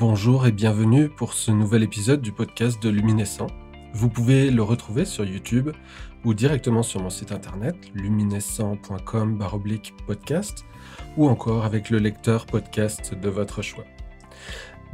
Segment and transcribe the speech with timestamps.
[0.00, 3.48] Bonjour et bienvenue pour ce nouvel épisode du podcast de Luminescent.
[3.92, 5.72] Vous pouvez le retrouver sur YouTube
[6.24, 9.38] ou directement sur mon site internet luminescent.com
[10.06, 10.64] podcast
[11.18, 13.84] ou encore avec le lecteur podcast de votre choix.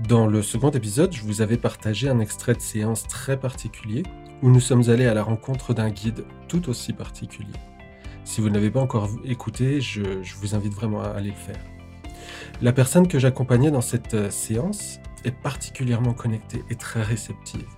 [0.09, 4.03] Dans le second épisode, je vous avais partagé un extrait de séance très particulier
[4.43, 7.55] où nous sommes allés à la rencontre d'un guide tout aussi particulier.
[8.25, 11.37] Si vous ne l'avez pas encore écouté, je, je vous invite vraiment à aller le
[11.37, 11.61] faire.
[12.63, 17.69] La personne que j'accompagnais dans cette euh, séance particulièrement connectée et très réceptive.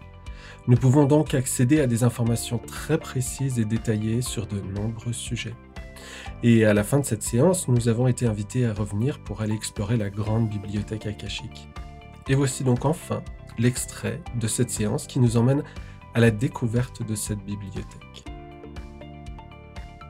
[0.66, 5.54] Nous pouvons donc accéder à des informations très précises et détaillées sur de nombreux sujets.
[6.42, 9.54] Et à la fin de cette séance, nous avons été invités à revenir pour aller
[9.54, 11.68] explorer la grande bibliothèque akashique.
[12.28, 13.22] Et voici donc enfin
[13.58, 15.62] l'extrait de cette séance qui nous emmène
[16.14, 18.27] à la découverte de cette bibliothèque.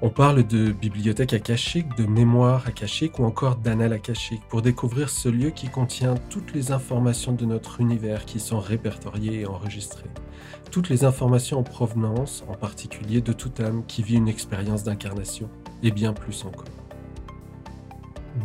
[0.00, 5.28] On parle de bibliothèque akashique, de mémoire akashique ou encore d'annales akashique pour découvrir ce
[5.28, 10.08] lieu qui contient toutes les informations de notre univers qui sont répertoriées et enregistrées.
[10.70, 15.50] Toutes les informations en provenance, en particulier de toute âme qui vit une expérience d'incarnation,
[15.82, 16.64] et bien plus encore.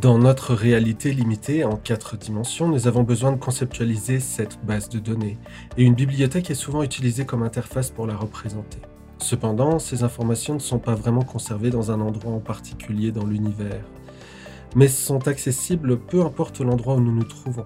[0.02, 4.98] Dans notre réalité limitée en quatre dimensions, nous avons besoin de conceptualiser cette base de
[4.98, 5.38] données,
[5.78, 8.80] et une bibliothèque est souvent utilisée comme interface pour la représenter.
[9.24, 13.86] Cependant, ces informations ne sont pas vraiment conservées dans un endroit en particulier dans l'univers,
[14.76, 17.66] mais sont accessibles peu importe l'endroit où nous nous trouvons.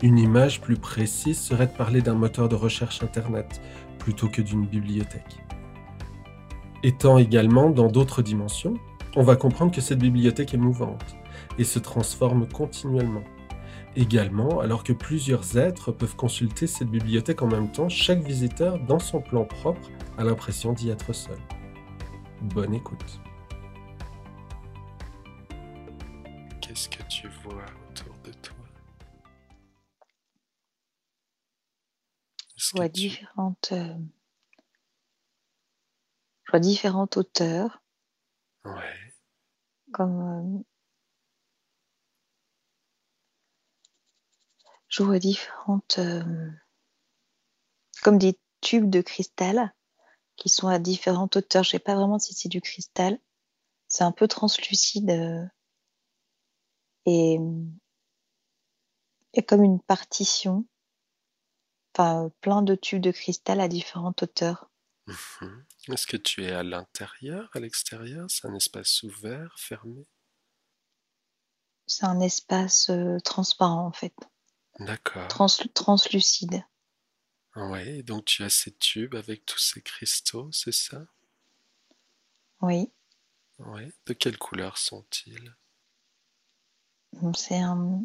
[0.00, 3.60] Une image plus précise serait de parler d'un moteur de recherche Internet
[3.98, 5.38] plutôt que d'une bibliothèque.
[6.84, 8.74] Étant également dans d'autres dimensions,
[9.16, 11.16] on va comprendre que cette bibliothèque est mouvante
[11.58, 13.24] et se transforme continuellement.
[13.94, 18.98] Également, alors que plusieurs êtres peuvent consulter cette bibliothèque en même temps, chaque visiteur, dans
[18.98, 21.38] son plan propre, a l'impression d'y être seul.
[22.40, 23.20] Bonne écoute.
[26.62, 28.56] Qu'est-ce que tu vois autour de toi?
[32.56, 33.94] Je vois, différentes, euh,
[36.44, 37.82] je vois différentes hauteurs.
[38.64, 39.14] Ouais.
[39.92, 40.64] Comme euh,
[44.92, 46.50] je vois différentes, euh,
[48.02, 49.74] comme des tubes de cristal
[50.36, 51.64] qui sont à différentes hauteurs.
[51.64, 53.18] Je sais pas vraiment si c'est du cristal.
[53.88, 55.44] C'est un peu translucide euh,
[57.06, 57.38] et
[59.48, 60.66] comme une partition.
[61.94, 64.70] Enfin, plein de tubes de cristal à différentes hauteurs.
[65.06, 65.64] Mhm.
[65.88, 68.26] Est-ce que tu es à l'intérieur, à l'extérieur?
[68.30, 70.06] C'est un espace ouvert, fermé?
[71.86, 74.14] C'est un espace euh, transparent en fait.
[74.78, 75.28] D'accord.
[75.74, 76.64] translucide.
[77.56, 81.04] Oui, donc tu as ces tubes avec tous ces cristaux, c'est ça?
[82.62, 82.90] Oui.
[83.58, 83.92] Oui.
[84.06, 85.54] De quelle couleur sont-ils?
[87.34, 88.02] C'est un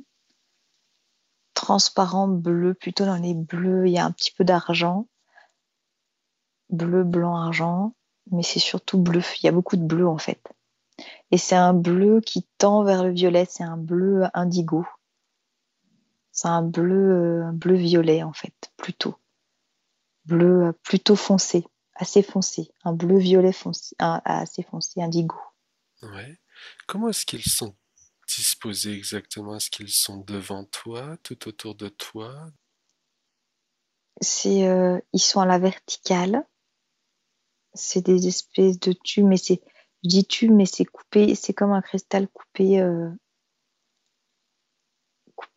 [1.53, 3.87] transparent bleu, plutôt dans les bleus.
[3.87, 5.07] Il y a un petit peu d'argent.
[6.69, 7.95] Bleu, blanc, argent.
[8.31, 9.21] Mais c'est surtout bleu.
[9.41, 10.41] Il y a beaucoup de bleu en fait.
[11.31, 13.47] Et c'est un bleu qui tend vers le violet.
[13.49, 14.85] C'est un bleu indigo.
[16.37, 19.15] C'est un bleu, un bleu violet en fait, plutôt.
[20.25, 21.65] Bleu plutôt foncé,
[21.95, 22.71] assez foncé.
[22.83, 25.35] Un bleu violet foncé, assez foncé, indigo.
[26.03, 26.37] Ouais.
[26.85, 27.75] Comment est-ce qu'ils sont
[28.27, 29.55] disposés exactement?
[29.55, 32.51] Est-ce qu'ils sont devant toi, tout autour de toi?
[34.21, 36.45] C'est, euh, ils sont à la verticale.
[37.73, 39.63] C'est des espèces de tubes, mais c'est,
[40.03, 43.09] je dis tubes, mais c'est coupé, c'est comme un cristal coupé euh,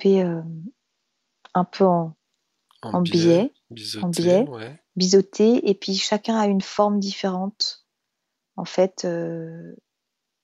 [0.00, 0.42] coupé euh,
[1.54, 2.16] un peu en,
[2.82, 4.46] en, biais, biseauté,
[4.96, 7.86] biseauté, et puis chacun a une forme différente.
[8.56, 9.74] En fait, euh,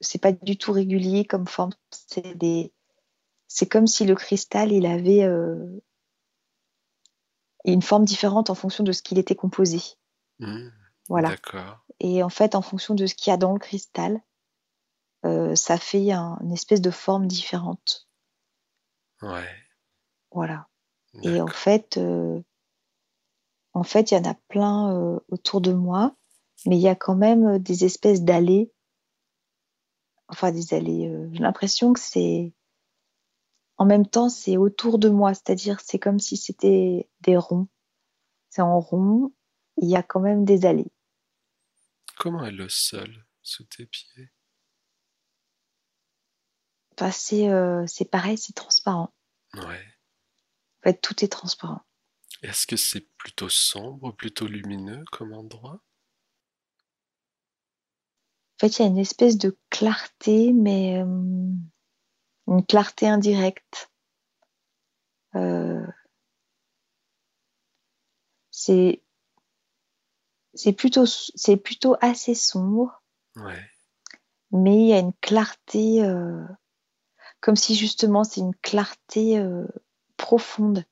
[0.00, 1.72] c'est pas du tout régulier comme forme.
[1.90, 2.72] C'est des,
[3.48, 5.82] c'est comme si le cristal il avait euh,
[7.64, 9.80] une forme différente en fonction de ce qu'il était composé.
[10.38, 10.68] Mmh,
[11.08, 11.34] voilà.
[12.00, 14.20] Et en fait, en fonction de ce qu'il y a dans le cristal,
[15.56, 18.05] ça fait une espèce de forme différente.
[19.26, 19.48] Ouais.
[20.30, 20.68] Voilà.
[21.22, 22.40] Et en fait, euh,
[23.72, 26.14] en fait, il y en a plein euh, autour de moi,
[26.66, 28.70] mais il y a quand même euh, des espèces d'allées.
[30.28, 31.10] Enfin, des allées.
[31.32, 32.52] J'ai l'impression que c'est.
[33.78, 37.68] En même temps, c'est autour de moi, c'est-à-dire c'est comme si c'était des ronds.
[38.50, 39.32] C'est en rond,
[39.76, 40.90] il y a quand même des allées.
[42.18, 44.30] Comment est le sol sous tes pieds?
[46.98, 49.12] C'est pareil, c'est transparent.
[49.56, 49.84] Ouais.
[50.80, 51.82] En fait, tout est transparent.
[52.42, 55.80] Est-ce que c'est plutôt sombre, plutôt lumineux comme endroit?
[58.56, 60.96] En fait, il y a une espèce de clarté, mais
[62.46, 63.90] une clarté indirecte.
[65.34, 65.86] Euh,
[68.50, 69.02] c'est
[70.54, 73.02] c'est plutôt c'est plutôt assez sombre,
[73.36, 73.70] Ouais.
[74.50, 76.42] mais il y a une clarté, euh,
[77.46, 79.68] comme si justement c'est une clarté euh,
[80.16, 80.84] profonde.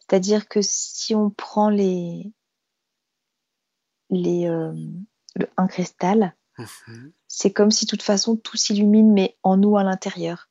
[0.00, 2.30] C'est-à-dire que si on prend les
[4.10, 4.74] les euh,
[5.34, 7.10] le- un cristal, Mhm.
[7.26, 10.50] c'est comme si de toute façon tout s'illumine, mais en nous à l'intérieur.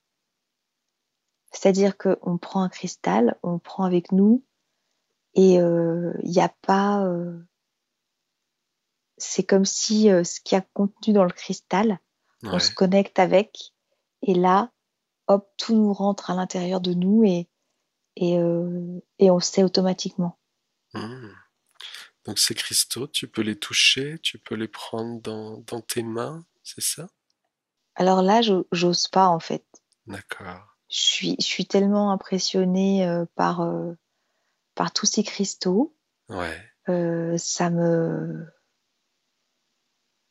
[1.52, 4.44] C'est-à-dire qu'on prend un cristal, on prend avec nous,
[5.36, 7.06] et euh, il n'y a pas.
[7.06, 7.40] euh,
[9.18, 12.00] c'est comme si euh, ce qui a contenu dans le cristal,
[12.42, 13.72] on se connecte avec,
[14.24, 14.72] et là,
[15.28, 17.50] hop, tout nous rentre à l'intérieur de nous et,
[18.16, 20.38] et, euh, et on sait automatiquement.
[20.94, 21.34] Mhm.
[22.26, 26.46] Donc ces cristaux, tu peux les toucher, tu peux les prendre dans, dans tes mains,
[26.64, 27.08] c'est ça?
[27.96, 29.66] Alors là, je- j'ose pas en fait.
[30.08, 30.76] D'accord.
[30.90, 33.94] Je suis, je suis tellement impressionnée euh, par, euh,
[34.76, 35.96] par tous ces cristaux.
[36.30, 36.62] Ouais.
[36.90, 38.46] Euh, ça me.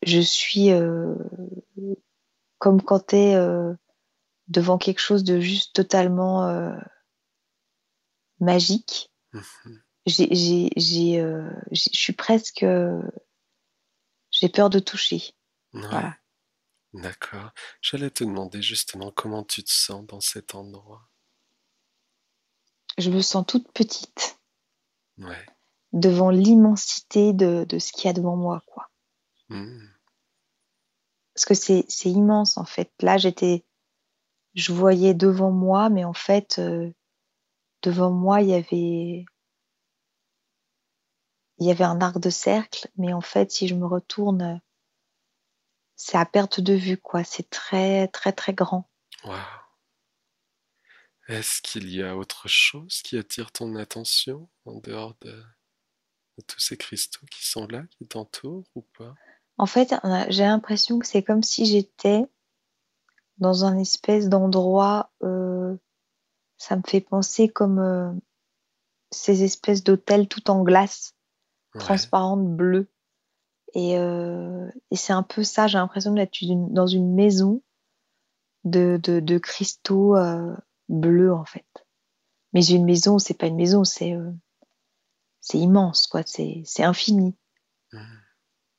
[0.03, 0.69] Je suis
[2.59, 3.37] comme quand tu es
[4.49, 6.75] devant quelque chose de juste totalement euh,
[8.41, 9.11] magique.
[9.33, 9.83] Mhm.
[10.07, 12.63] J'ai, j'ai, j'ai, euh, je suis presque.
[12.63, 13.01] euh,
[14.31, 15.23] j'ai peur de toucher.
[15.73, 15.81] Ouais.
[15.89, 16.17] Voilà.
[16.93, 17.51] D'accord.
[17.81, 21.09] J'allais te demander justement comment tu te sens dans cet endroit.
[22.99, 24.39] Je me sens toute petite
[25.19, 25.47] Ouais.
[25.93, 28.91] devant l'immensité de, de ce qu'il y a devant moi, quoi.
[29.49, 29.91] Mhm.
[31.35, 32.93] Parce que c'est, c'est immense en fait.
[33.01, 33.65] Là, j'étais,
[34.55, 36.93] je voyais devant moi, mais en fait, euh,
[37.83, 39.25] devant moi, il y avait,
[41.59, 44.61] il y avait un arc de cercle, mais en fait, si je me retourne,
[45.97, 47.25] c'est à perte de vue, quoi.
[47.25, 48.89] C'est très, très, très grand.
[49.25, 49.39] Waouh.
[51.29, 56.61] Est-ce qu'il y a autre chose qui attire ton attention en dehors de, de tous
[56.61, 59.15] ces cristaux qui sont là, qui t'entourent ou pas?
[59.57, 59.95] En fait,
[60.29, 62.25] j'ai l'impression que c'est comme si j'étais
[63.39, 65.11] dans un espèce d'endroit.
[65.23, 65.77] euh,
[66.57, 68.11] ça me fait penser comme euh,
[69.11, 71.15] ces espèces d'hôtels tout en glace,
[71.75, 71.81] Ouais.
[71.81, 72.89] transparente, bleue.
[73.75, 75.67] Et, euh, et c'est un peu ça.
[75.67, 76.37] J'ai l'impression d'être
[76.73, 77.61] dans une maison
[78.63, 80.15] de, de, de cristaux
[80.89, 81.67] bleus en fait.
[82.53, 84.15] Mais une maison, c'est pas une maison, c'est
[85.41, 86.23] c'est immense, quoi.
[86.25, 87.35] C'est infini.
[87.93, 88.21] Mhm.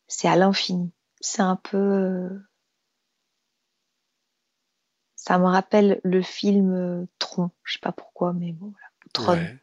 [0.07, 0.93] C'est à l'infini.
[1.19, 2.29] C'est un peu.
[5.25, 7.49] Ça me rappelle le film euh, Tron.
[7.63, 8.87] Je sais pas pourquoi, mais bon, voilà.
[9.13, 9.33] Tron.
[9.33, 9.59] Ouais.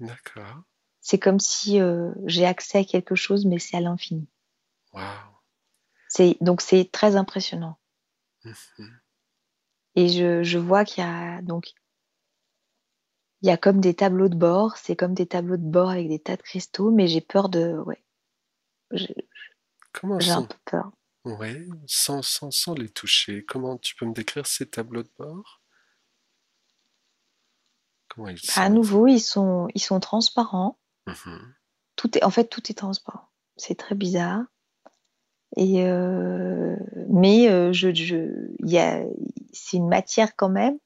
[0.00, 0.62] D'accord.
[1.00, 4.26] C'est comme si euh, j'ai accès à quelque chose, mais c'est à l'infini.
[4.92, 5.04] Waouh.
[6.08, 7.78] C'est donc c'est très impressionnant.
[8.44, 9.00] Mhm.
[9.94, 11.72] Et je, je vois qu'il y a donc
[13.42, 14.76] il y a comme des tableaux de bord.
[14.76, 17.74] C'est comme des tableaux de bord avec des tas de cristaux, mais j'ai peur de
[17.86, 18.02] ouais.
[18.90, 19.14] J'ai
[19.92, 20.90] Comment j'ai un peu peur.
[21.26, 25.60] Ouais, sans, sans, sans les toucher, comment tu peux me décrire ces tableaux de bord?
[28.08, 28.70] Comment ils À sont?
[28.70, 30.78] nouveau, ils sont ils sont transparents.
[31.06, 31.54] Mhm.
[31.96, 33.28] Tout est en fait tout est transparent.
[33.56, 34.44] C'est très bizarre.
[35.56, 36.76] Et euh,
[37.08, 39.02] mais euh, je, je, y a,
[39.52, 40.78] c'est une matière quand même.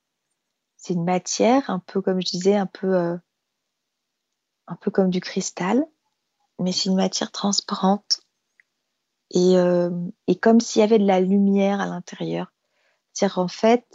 [0.77, 3.17] C'est une matière un peu comme je disais, un peu, euh,
[4.67, 5.85] un peu comme du cristal,
[6.59, 8.20] mais c'est une matière transparente
[9.31, 9.91] et, euh,
[10.27, 12.53] et comme s'il y avait de la lumière à l'intérieur.
[13.13, 13.87] C'est-à-dire en fait,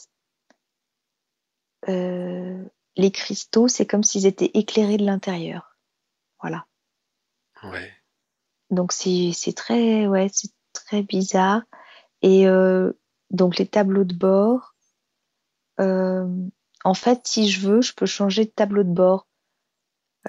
[1.89, 2.63] euh,
[2.97, 5.77] les cristaux, c'est comme s'ils étaient éclairés de l'intérieur.
[6.41, 6.65] Voilà.
[7.63, 7.91] Ouais.
[8.69, 11.61] Donc c'est très ouais c'est très bizarre
[12.21, 12.93] et euh,
[13.29, 14.75] donc les tableaux de bord
[15.79, 16.27] euh,
[16.83, 19.27] en fait si je veux je peux changer de tableau de bord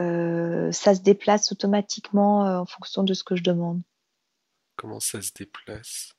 [0.00, 3.80] Euh, ça se déplace automatiquement en fonction de ce que je demande
[4.76, 6.12] Comment ça se déplace?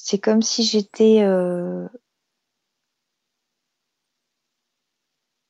[0.00, 1.86] c'est comme si j'étais euh,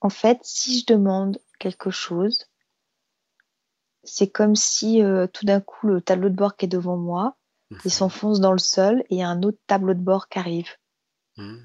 [0.00, 2.46] en fait si je demande quelque chose
[4.04, 7.36] c'est comme si euh, tout d'un coup le tableau de bord qui est devant moi
[7.70, 7.90] il Mhm.
[7.90, 10.70] s'enfonce dans le sol et il y a un autre tableau de bord qui arrive
[11.36, 11.62] Mhm.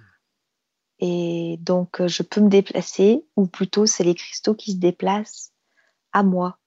[1.00, 5.52] Et donc, euh, je peux me déplacer, ou plutôt, c'est les cristaux qui se déplacent
[6.12, 6.60] à moi.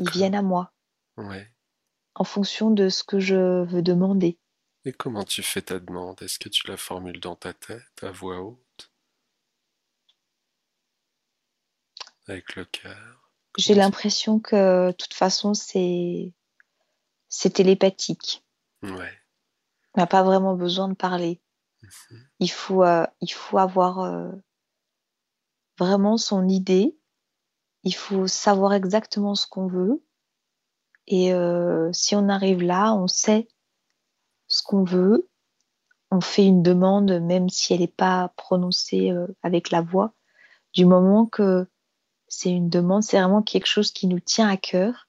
[0.00, 0.72] Ils viennent à moi,
[1.16, 1.48] Ouais.
[2.14, 4.38] en fonction de ce que je veux demander.
[4.84, 6.20] Et comment tu fais ta demande?
[6.22, 8.92] Est-ce que tu la formules dans ta tête, à voix haute,
[12.26, 13.30] avec le cœur?
[13.56, 16.32] J'ai Comment l'impression que, de toute façon, c'est,
[17.28, 18.44] c'est télépathique.
[18.82, 19.18] Ouais.
[19.94, 21.40] On n'a pas vraiment besoin de parler.
[21.82, 22.28] Mhm.
[22.40, 24.32] Il faut, euh, il faut avoir euh,
[25.78, 26.98] vraiment son idée
[27.84, 30.02] il faut savoir exactement ce qu'on veut.
[31.06, 33.48] Et euh, si on arrive là, on sait
[34.48, 35.28] ce qu'on veut.
[36.10, 40.14] On fait une demande, même si elle n'est pas prononcée euh, avec la voix.
[40.72, 41.66] Du moment que
[42.28, 45.08] c'est une demande, c'est vraiment quelque chose qui nous tient à cœur.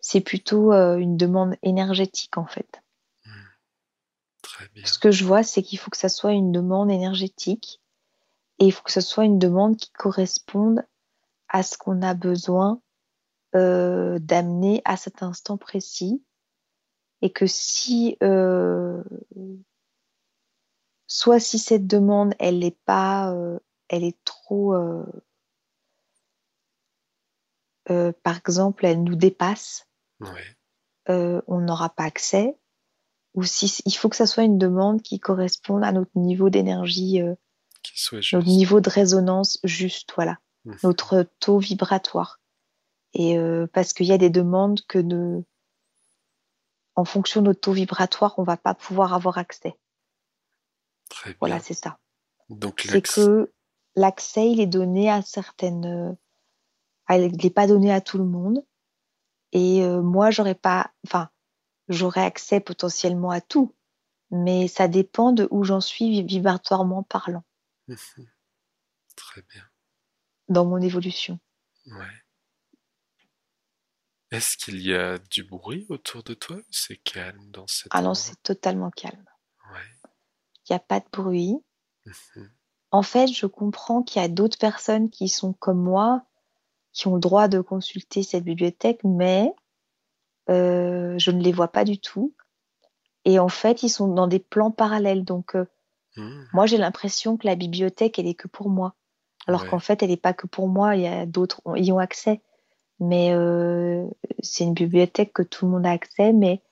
[0.00, 2.82] C'est plutôt euh, une demande énergétique en fait.
[3.24, 3.30] Hmm.
[4.42, 4.84] Très bien.
[4.84, 7.80] Ce que je vois, c'est qu'il faut que ça soit une demande énergétique
[8.58, 10.84] et il faut que ce soit une demande qui corresponde
[11.48, 12.80] à ce qu'on a besoin
[13.54, 16.22] euh, d'amener à cet instant précis.
[17.22, 19.02] Et que si, euh,
[21.06, 23.58] soit si cette demande, elle n'est pas, euh,
[23.88, 24.74] elle est trop,
[27.86, 29.88] par exemple, elle nous dépasse,
[31.06, 32.58] on n'aura pas accès.
[33.34, 37.20] Ou si il faut que ça soit une demande qui corresponde à notre niveau d'énergie
[38.32, 40.72] notre niveau de résonance juste, voilà, mmh.
[40.82, 42.40] notre taux vibratoire.
[43.14, 45.44] Et euh, parce qu'il y a des demandes que de,
[46.96, 49.76] en fonction de notre taux vibratoire, on va pas pouvoir avoir accès.
[51.08, 51.36] Très bien.
[51.40, 51.98] Voilà, c'est ça.
[52.48, 53.52] Donc c'est que
[53.94, 56.16] l'accès, il est donné à certaines,
[57.10, 58.64] il n'est pas donné à tout le monde.
[59.52, 61.30] Et euh, moi, j'aurais pas, enfin,
[61.88, 63.72] j'aurais accès potentiellement à tout,
[64.30, 67.44] mais ça dépend de où j'en suis vibratoirement parlant.
[67.86, 68.26] Mhm.
[69.14, 69.62] Très bien.
[70.48, 71.38] Dans mon évolution.
[71.86, 72.23] Ouais.
[74.34, 78.14] Est-ce qu'il y a du bruit autour de toi c'est calme dans cette Ah non,
[78.14, 79.24] c'est totalement calme.
[79.72, 79.80] Ouais.
[80.68, 81.56] Il n'y a pas de bruit.
[82.06, 82.50] Mhm.
[82.90, 86.24] En fait, je comprends qu'il y a d'autres personnes qui sont comme moi,
[86.92, 89.52] qui ont le droit de consulter cette bibliothèque, mais
[90.48, 92.34] euh, je ne les vois pas du tout.
[93.24, 95.24] Et en fait, ils sont dans des plans parallèles.
[95.24, 95.66] Donc, euh,
[96.16, 96.44] Hmm.
[96.52, 98.94] Moi, j'ai l'impression que la bibliothèque, elle est que pour moi.
[99.46, 100.96] Alors qu'en fait, elle n'est pas que pour moi.
[100.96, 102.40] Il y a d'autres y ont accès.
[103.00, 104.06] Mais euh,
[104.40, 106.32] c'est une bibliothèque que tout le monde a accès.
[106.32, 106.62] Mais,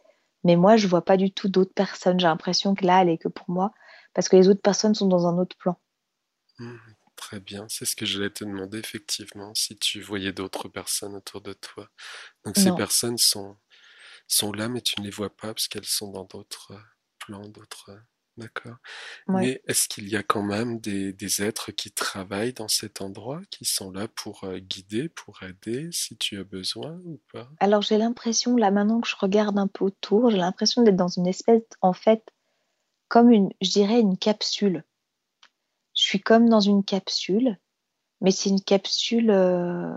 [0.45, 2.21] mais moi, je vois pas du tout d'autres personnes.
[2.21, 3.73] J'ai l'impression que là, elle est que pour moi.
[4.15, 5.79] Parce que les autres personnes sont dans un autre plan.
[6.59, 6.77] Hmm,
[7.17, 7.67] très bien.
[7.69, 11.89] C'est ce que j'allais te demander, effectivement, si tu voyais d'autres personnes autour de toi.
[12.45, 13.57] Donc, ces personnes sont,
[14.29, 16.73] sont là, mais tu ne les vois pas parce qu'elles sont dans d'autres
[17.19, 17.91] plans, d'autres
[18.39, 18.77] D'accord.
[19.29, 23.67] Mais est-ce qu'il y a quand même des, êtres qui travaillent dans cet endroit, qui
[23.67, 27.49] sont là pour euh, guider, pour aider, si tu as besoin ou pas?
[27.61, 31.09] Alors j'ai l'impression, là maintenant que je regarde un peu autour, j'ai l'impression d'être dans
[31.09, 32.25] une espèce, en fait,
[33.09, 34.85] comme une, je dirais, une capsule.
[35.95, 37.59] Je suis comme dans une capsule,
[38.23, 39.95] mais c'est une capsule euh,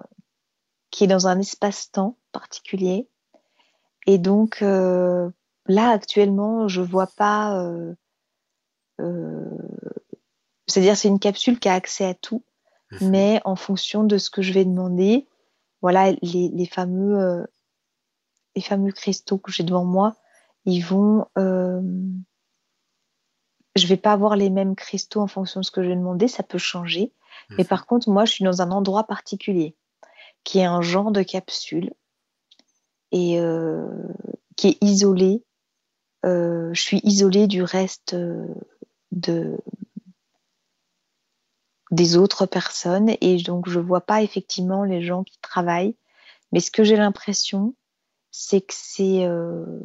[0.91, 3.07] qui est dans un espace-temps particulier.
[4.07, 5.29] Et donc euh,
[5.67, 7.57] là actuellement, je vois pas
[10.67, 12.43] c'est-à-dire c'est une capsule qui a accès à tout,
[12.91, 13.09] mhm.
[13.09, 15.27] mais en fonction de ce que je vais demander,
[15.81, 17.45] voilà les, fameux euh,
[18.55, 20.15] les fameux cristaux que j'ai devant moi,
[20.65, 21.81] ils vont euh,
[23.75, 26.27] je vais pas avoir les mêmes cristaux en fonction de ce que je vais demander,
[26.27, 27.11] ça peut changer.
[27.51, 27.67] Mais mhm.
[27.67, 29.75] par contre, moi, je suis dans un endroit particulier,
[30.43, 31.93] qui est un genre de capsule
[33.11, 33.37] et
[34.55, 35.43] qui est isolé.
[36.23, 38.15] je suis isolée du reste
[39.15, 39.57] de
[41.91, 45.95] des autres personnes et donc je vois pas effectivement les gens qui travaillent
[46.51, 47.75] mais ce que j'ai l'impression
[48.31, 49.79] c'est que c'est euh,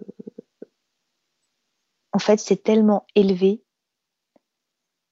[2.12, 3.62] en fait c'est tellement élevé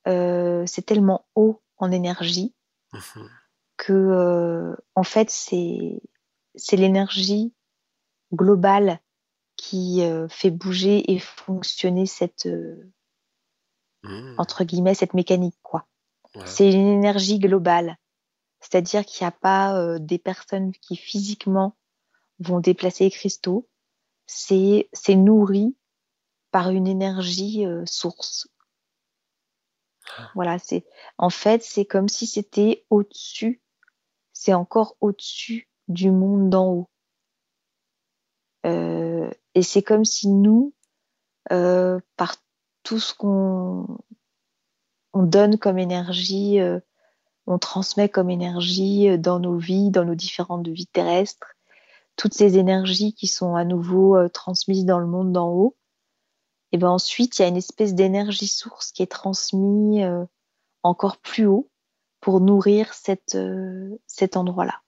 [0.09, 2.55] euh, c'est tellement haut en énergie
[2.93, 3.29] mhm.
[3.77, 6.03] que euh, en fait c'est
[6.57, 7.55] c'est l'énergie
[8.33, 9.01] globale
[9.57, 12.49] qui fait bouger et fonctionner cette
[14.05, 14.35] Mmh.
[14.38, 15.87] entre guillemets, cette mécanique, quoi.
[16.45, 17.97] C'est une énergie globale.
[18.61, 21.76] C'est-à-dire qu'il n'y a pas euh, des personnes qui physiquement
[22.38, 23.69] vont déplacer les cristaux.
[24.26, 25.76] C'est, nourri
[26.50, 28.49] par une énergie euh, source.
[30.17, 30.31] Ah.
[30.35, 30.85] Voilà, c'est,
[31.17, 33.62] en fait, c'est comme si c'était au-dessus,
[34.33, 36.90] c'est encore au-dessus du monde d'en haut.
[38.67, 40.75] Euh, et c'est comme si nous,
[41.49, 42.37] par
[42.88, 43.99] tout ce qu'on
[45.12, 46.80] on donne comme énergie, euh,
[47.47, 51.54] on transmet comme énergie euh, dans nos vies, dans nos différentes vies terrestres,
[52.16, 55.76] toutes ces énergies qui sont à nouveau euh, transmises dans le monde d'en haut.
[56.73, 60.07] Et ben ensuite, il y a une espèce d'énergie source qui est transmise
[60.83, 61.68] encore plus haut
[62.21, 63.37] pour nourrir cet
[64.35, 64.80] endroit-là.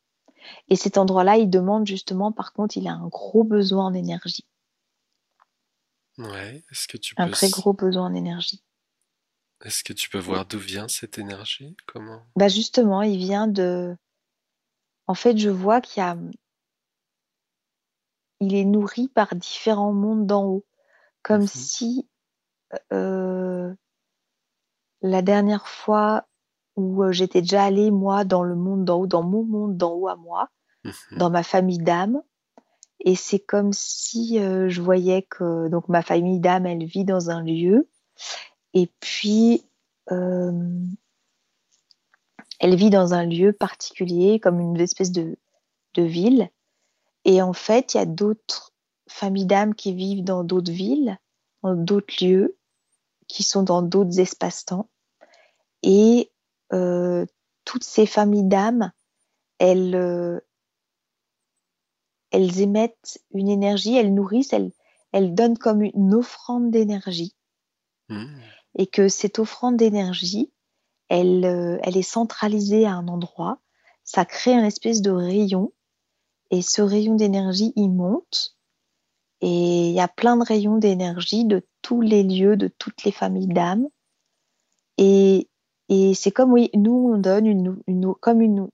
[0.68, 4.46] Et cet endroit-là, il demande justement, par contre, il a un gros besoin en.
[6.20, 8.62] Ouais, est-ce que tu Un très gros besoin en énergie.
[9.64, 11.76] Est-ce que tu peux voir d'où vient cette énergie?
[11.86, 12.22] Comment?
[12.36, 13.96] Bah justement, il vient de.
[15.06, 16.16] en fait, je vois qu'il y a,
[18.40, 20.66] il est nourri par différents mondes d'en haut,
[21.22, 21.46] comme Mhm.
[21.46, 22.08] si
[22.92, 23.74] euh,
[25.02, 26.26] la dernière fois
[26.76, 29.92] où euh, j'étais déjà allée moi dans le monde d'en haut, dans mon monde d'en
[29.92, 30.48] haut à moi,
[30.84, 31.18] Mhm.
[31.18, 32.22] dans ma famille d'âmes,
[33.00, 37.30] et c'est comme si euh, je voyais que donc ma famille d'âmes, elle vit dans
[37.30, 37.88] un lieu,
[38.74, 39.64] et puis
[40.12, 40.52] euh,
[42.58, 45.38] elle vit dans un lieu particulier, comme une espèce de,
[45.94, 46.50] de ville.
[47.24, 48.72] Et en fait, il y a d'autres
[49.08, 51.18] familles d'âmes qui vivent dans d'autres villes,
[51.62, 52.56] dans d'autres lieux,
[53.28, 54.88] qui sont dans d'autres espaces-temps.
[55.82, 56.30] Et
[56.72, 57.24] euh,
[57.64, 58.92] toutes ces familles d'âmes,
[59.58, 60.42] elles,
[62.30, 64.72] elles émettent une énergie, elles nourrissent, elles,
[65.12, 67.34] elles donnent comme une offrande d'énergie.
[68.08, 68.40] Mhm.
[68.76, 70.52] Et que cette offrande d'énergie,
[71.08, 73.58] elle, euh, elle est centralisée à un endroit.
[74.04, 75.72] Ça crée un espèce de rayon.
[76.50, 78.56] Et ce rayon d'énergie, il monte.
[79.40, 83.12] Et il y a plein de rayons d'énergie de tous les lieux, de toutes les
[83.12, 83.88] familles d'âmes.
[84.98, 85.48] Et,
[85.88, 88.68] et c'est comme, oui, nous, on donne une, une, comme une,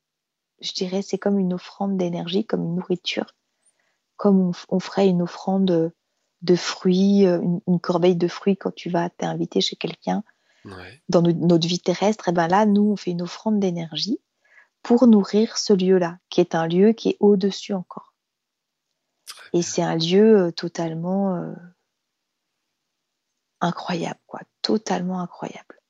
[0.61, 3.27] je dirais, c'est comme une offrande d'énergie, comme une nourriture.
[4.17, 5.93] Comme on, on ferait une offrande
[6.43, 10.23] de fruits, euh, une, une, corbeille de fruits quand tu vas t'inviter chez quelqu'un.
[10.65, 11.03] Ouais.
[11.09, 14.21] Dans notre, notre vie terrestre, et ben là, nous, on fait une offrande d'énergie
[14.83, 18.15] pour nourrir ce lieu-là, qui est un lieu qui est au-dessus encore.
[19.53, 21.55] Et c'est un lieu euh, totalement euh,
[23.61, 25.81] incroyable, quoi, totalement incroyable.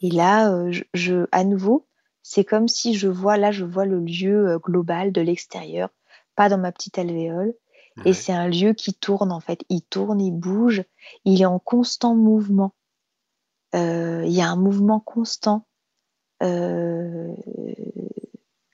[0.00, 1.88] Et là, euh, je, je, à nouveau,
[2.22, 5.88] c'est comme si je vois, là, je vois le lieu global de l'extérieur,
[6.38, 7.52] pas dans ma petite alvéole.
[7.96, 8.10] Ouais.
[8.10, 9.64] Et c'est un lieu qui tourne, en fait.
[9.68, 10.84] Il tourne, il bouge,
[11.24, 12.74] il est en constant mouvement.
[13.74, 15.66] Euh, il y a un mouvement constant.
[16.44, 17.34] Euh,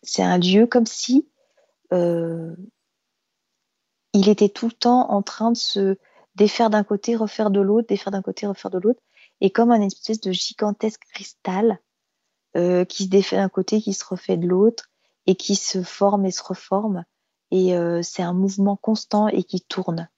[0.03, 1.27] c'est un lieu comme si
[1.95, 2.55] euh,
[4.13, 5.97] il était tout le temps en train de se
[6.35, 9.01] défaire d'un côté, refaire de l'autre, défaire d'un côté, refaire de l'autre,
[9.41, 11.81] et comme un espèce de gigantesque cristal
[12.89, 14.89] qui se défait d'un côté, qui se refait de l'autre,
[15.27, 17.05] et qui se forme et se reforme.
[17.57, 20.09] Et euh, c'est un mouvement constant et qui tourne,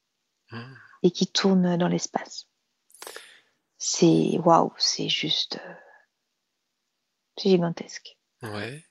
[0.51, 0.75] Mmh.
[1.03, 2.47] et qui tourne dans l'espace.
[3.79, 5.75] C'est waouh, c'est juste, euh,
[7.37, 8.17] c'est gigantesque.
[8.43, 8.85] Ouais.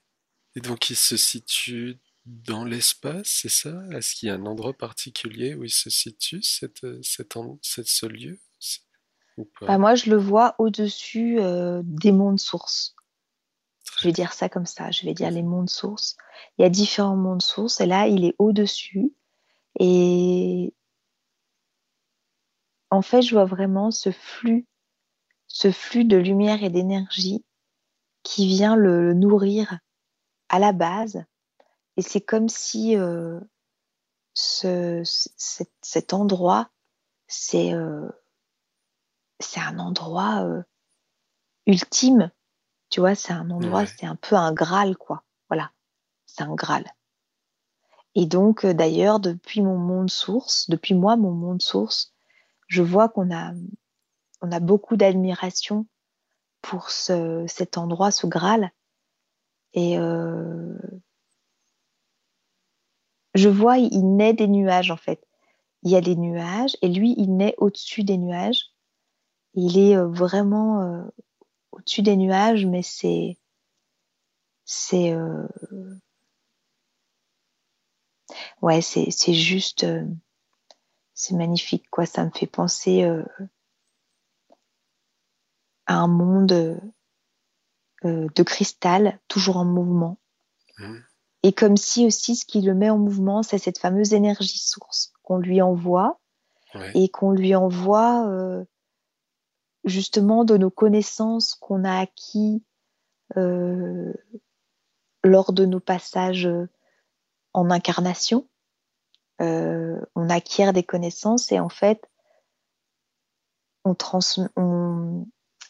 [0.54, 3.82] Et donc il se situe dans l'espace, c'est ça?
[3.92, 7.88] Est-ce qu'il y a un endroit particulier où il se situe, cette, cet en- cet-
[7.88, 8.40] ce lieu?
[8.58, 8.80] C'est-
[9.36, 9.66] Ou pas?
[9.66, 12.95] Bah, moi, je le vois au-dessus euh, des mondes sources.
[13.98, 14.90] Je vais dire ça comme ça.
[14.90, 16.16] Je vais dire les mondes sources.
[16.58, 19.12] Il y a différents mondes sources et là, il est au-dessus.
[19.78, 20.74] Et
[22.90, 24.66] en fait, je vois vraiment ce flux,
[25.46, 27.44] ce flux de lumière et d'énergie
[28.22, 29.78] qui vient le, le nourrir
[30.48, 31.24] à la base.
[31.96, 33.40] Et c'est comme si euh,
[34.34, 36.70] ce, cet, cet endroit,
[37.26, 38.08] c'est euh,
[39.56, 40.62] un endroit euh,
[41.66, 42.30] ultime.
[42.90, 43.86] Tu vois, c'est un endroit, Ouais.
[43.86, 45.22] c'est un peu un Graal, quoi.
[45.48, 45.70] Voilà,
[46.26, 46.84] c'est un Graal.
[48.14, 52.14] Et donc, euh, d'ailleurs, depuis mon monde source, depuis moi, mon monde source,
[52.68, 53.52] je vois qu'on a,
[54.42, 55.86] on a beaucoup d'admiration
[56.62, 58.70] pour ce, cet endroit, ce Graal.
[59.74, 60.74] Et euh,
[63.34, 65.22] je vois, il naît des nuages, en fait.
[65.82, 68.64] Il y a des nuages, et lui, il naît au-dessus des nuages.
[69.54, 71.02] Il est euh, vraiment euh,
[71.76, 73.38] au-dessus des nuages, mais c'est,
[74.64, 75.46] c'est, euh,
[78.62, 80.04] ouais, c'est, c'est juste, euh,
[81.14, 82.06] c'est magnifique, quoi.
[82.06, 83.24] Ça me fait penser euh,
[85.86, 86.80] à un monde
[88.04, 90.18] de cristal, toujours en mouvement.
[90.78, 90.98] Mmh.
[91.42, 95.12] Et comme si aussi ce qui le met en mouvement, c'est cette fameuse énergie source
[95.22, 96.20] qu'on lui envoie
[96.74, 96.90] Ouais.
[96.94, 98.26] et qu'on lui envoie
[99.86, 102.62] justement de nos connaissances qu'on a acquis
[103.36, 104.12] euh,
[105.24, 106.48] lors de nos passages
[107.52, 108.48] en incarnation.
[109.40, 112.08] Euh, on acquiert des connaissances et en fait,
[113.84, 113.94] on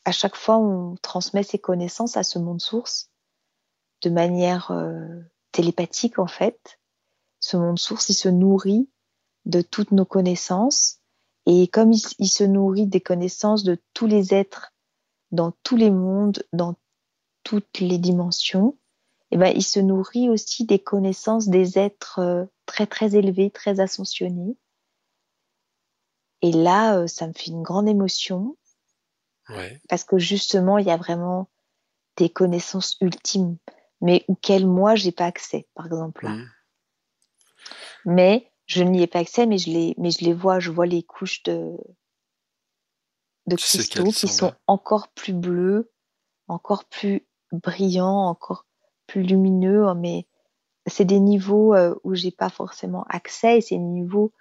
[0.07, 3.11] à chaque fois, on transmet ces connaissances à ce monde source
[4.03, 6.79] de manière euh, télépathique en fait.
[7.41, 8.89] Ce monde source, il se nourrit
[9.47, 11.01] de toutes nos connaissances
[11.47, 14.73] et comme il, il se nourrit des connaissances de tous les êtres
[15.31, 16.75] dans tous les mondes, dans
[17.43, 18.77] toutes les dimensions,
[19.31, 23.81] et ben, il se nourrit aussi des connaissances des êtres euh, très très élevés, très
[23.81, 24.57] ascensionnés.
[26.43, 28.57] Et là, euh, ça me fait une grande émotion
[29.49, 29.81] Ouais.
[29.89, 31.49] parce que justement, il y a vraiment
[32.17, 33.57] des connaissances ultimes.
[34.01, 36.27] mais auxquels moi, j'ai pas accès, par exemple.
[36.29, 36.51] Mhm.
[38.05, 40.87] Mais je n'y ai pas accès, mais je, les, mais je les vois, je vois
[40.87, 41.77] les couches de,
[43.47, 45.93] de cristaux qui sont encore plus bleus,
[46.49, 48.67] encore plus brillants, encore
[49.07, 50.27] plus lumineux, mais
[50.87, 54.33] c'est des niveaux euh, où j'ai pas forcément accès et c'est des niveaux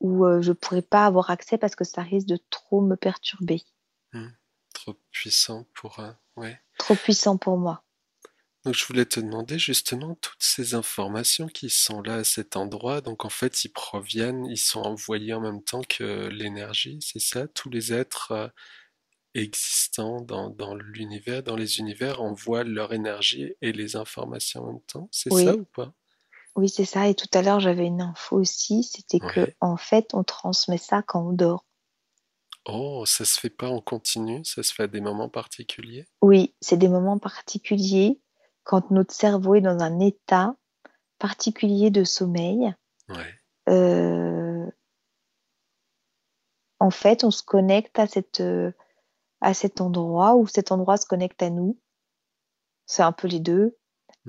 [0.00, 3.62] où euh, je pourrais pas avoir accès parce que ça risque de trop me perturber,
[4.74, 6.18] Trop puissant pour un.
[6.36, 6.60] Ouais.
[6.78, 7.83] trop puissant pour moi.
[8.64, 13.00] Donc je voulais te demander justement toutes ces informations qui sont là à cet endroit.
[13.02, 17.46] Donc en fait, ils proviennent, ils sont envoyés en même temps que l'énergie, c'est ça?
[17.48, 18.48] Tous les êtres euh,
[19.34, 24.82] existants dans, dans l'univers, dans les univers, envoient leur énergie et les informations en même
[24.82, 25.08] temps.
[25.12, 25.94] C'est ça ou pas?
[26.56, 27.08] oui, c'est ça.
[27.08, 29.56] Et tout à l'heure, j'avais une info aussi, c'était que Ouais.
[29.60, 31.64] en fait, on transmet ça quand on dort.
[32.66, 36.04] Oh, ça se fait pas en continu, ça se fait à des moments particuliers?
[36.22, 38.20] Oui, c'est des moments particuliers
[38.64, 40.56] quand notre cerveau est dans un état
[41.18, 42.74] particulier de sommeil.
[43.08, 43.34] Ouais.
[43.68, 44.66] euh,
[46.80, 48.72] en fait, on se connecte à cette, euh,
[49.40, 51.78] à cet endroit ou cet endroit se connecte à nous.
[52.86, 53.76] C'est un peu les deux.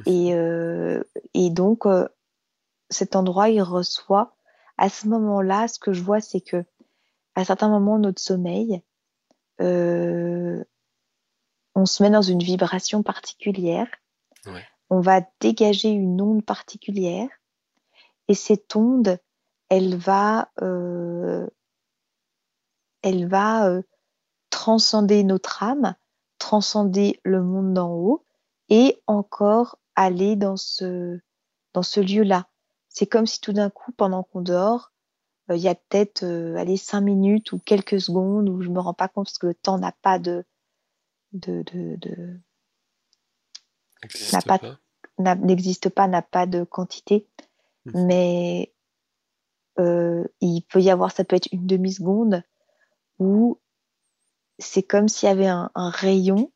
[0.06, 0.40] Et, Mhm.
[0.40, 2.08] euh, et donc, euh,
[2.90, 4.36] cet endroit, il reçoit.
[4.78, 6.64] À ce moment-là, ce que je vois, c'est que
[7.36, 8.82] à certains moments de notre sommeil,
[9.62, 10.64] euh,
[11.76, 13.88] on se met dans une vibration particulière.
[14.90, 17.30] On va dégager une onde particulière.
[18.28, 19.20] Et cette onde,
[19.70, 21.48] elle va, euh,
[23.02, 23.82] elle va euh,
[24.50, 25.96] transcender notre âme,
[26.38, 28.26] transcender le monde d'en haut
[28.70, 31.20] et encore aller dans ce,
[31.76, 32.48] lieu-là.
[32.90, 34.92] C'est comme si tout d'un coup, pendant qu'on dort,
[35.50, 36.24] euh, il y a peut-être
[36.58, 39.56] allez, cinq minutes ou quelques secondes où je me rends pas compte parce que le
[39.56, 40.46] temps n'a pas de,
[41.34, 41.64] de,
[44.14, 44.60] N'existe pas,
[45.18, 47.28] n'a- n'existe pas, n'a pas de quantité,
[47.86, 48.06] Mhm.
[48.08, 48.74] mais
[49.80, 52.44] euh, il peut y avoir, ça peut être une demi-seconde
[53.20, 53.60] où
[54.60, 56.52] c'est comme s'il y avait un, un rayon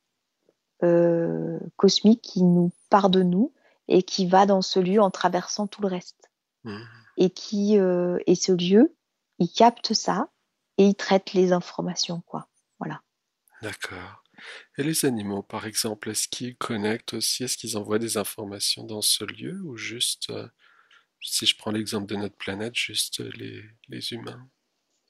[0.84, 3.54] euh, cosmique qui nous part de nous
[3.90, 6.32] et qui va dans ce lieu en traversant tout le reste.
[6.64, 6.86] Mhm.
[7.18, 8.96] Et qui euh, et ce lieu,
[9.40, 10.30] il capte ça
[10.78, 12.48] et il traite les informations, quoi.
[12.80, 13.02] Voilà.
[13.62, 14.24] D'accord.
[14.78, 19.02] Et les animaux, par exemple, est-ce qu'ils connectent aussi, est-ce qu'ils envoient des informations dans
[19.02, 20.48] ce lieu ou juste, euh,
[21.22, 24.50] si je prends l'exemple de notre planète, juste les, les humains?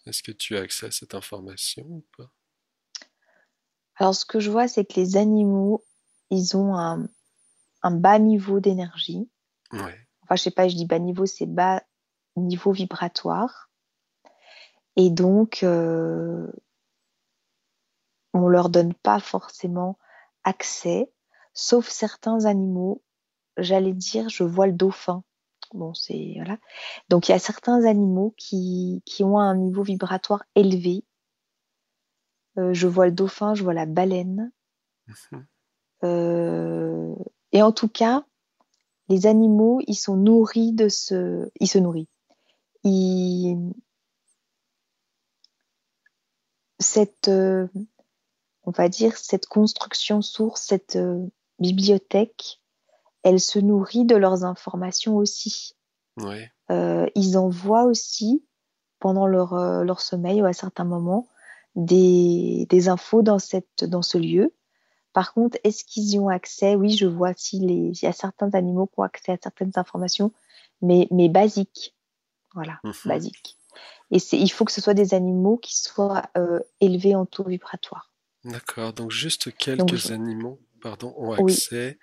[0.06, 2.32] Est-ce que tu as accès à cette information ou pas?
[3.96, 5.84] Alors ce que je vois, c'est que les animaux,
[6.32, 7.08] ils ont un,
[7.84, 9.30] un bas niveau d'énergie.
[9.72, 10.08] Ouais.
[10.22, 11.84] Enfin, je sais pas, je dis bas niveau, c'est bas
[12.36, 13.70] niveau vibratoire.
[14.96, 16.48] Et donc, euh,
[18.34, 19.98] on leur donne pas forcément
[20.44, 21.12] accès,
[21.54, 23.02] sauf certains animaux.
[23.58, 25.24] J'allais dire, je vois le dauphin.
[25.74, 26.58] Bon, c'est voilà.
[27.10, 31.04] Donc il y a certains animaux qui, qui ont un niveau vibratoire élevé.
[32.58, 34.52] Euh, je vois le dauphin, je vois la baleine.
[35.08, 35.46] Mhm.
[36.04, 37.16] Euh,
[37.52, 38.26] et en tout cas,
[39.10, 42.08] les animaux, ils sont nourris de ce, ils se nourrissent.
[42.84, 43.74] Ils,
[46.80, 47.68] cette, euh,
[48.70, 51.26] on va dire, cette construction source, cette euh,
[51.58, 52.62] bibliothèque,
[53.24, 55.76] elle se nourrit de leurs informations aussi.
[56.18, 56.52] Ouais.
[56.70, 58.46] Euh, ils envoient aussi,
[59.00, 61.28] pendant leur, euh, leur sommeil ou à certains moments,
[61.74, 64.54] des, des infos dans, cette, dans ce lieu.
[65.14, 66.76] Par contre, est-ce qu'ils y ont accès?
[66.76, 69.72] Oui, je vois si les, il y a certains animaux qui ont accès à certaines
[69.78, 70.32] informations,
[70.84, 71.96] mais, mais basiques.
[72.54, 72.94] Voilà, Mhm.
[73.06, 73.58] basiques.
[74.12, 78.09] Et il faut que ce soit des animaux qui soient euh, élevés en taux vibratoire.
[78.44, 78.92] D'accord.
[78.94, 81.98] Donc juste Donc, quelques je- animaux, pardon, ont oui, accès,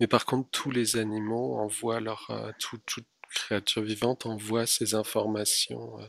[0.00, 4.94] mais par contre tous les animaux envoient leur, euh, tout- toute créature vivante envoie ces
[4.96, 5.98] informations.
[6.00, 6.06] euh.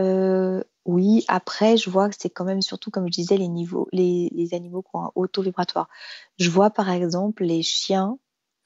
[0.00, 3.88] Euh, oui, après, je vois que c'est quand même surtout, comme je disais, les niveaux,
[3.92, 5.88] les, les animaux qui ont un haut taux vibratoire.
[6.38, 8.18] Je vois par exemple les chiens,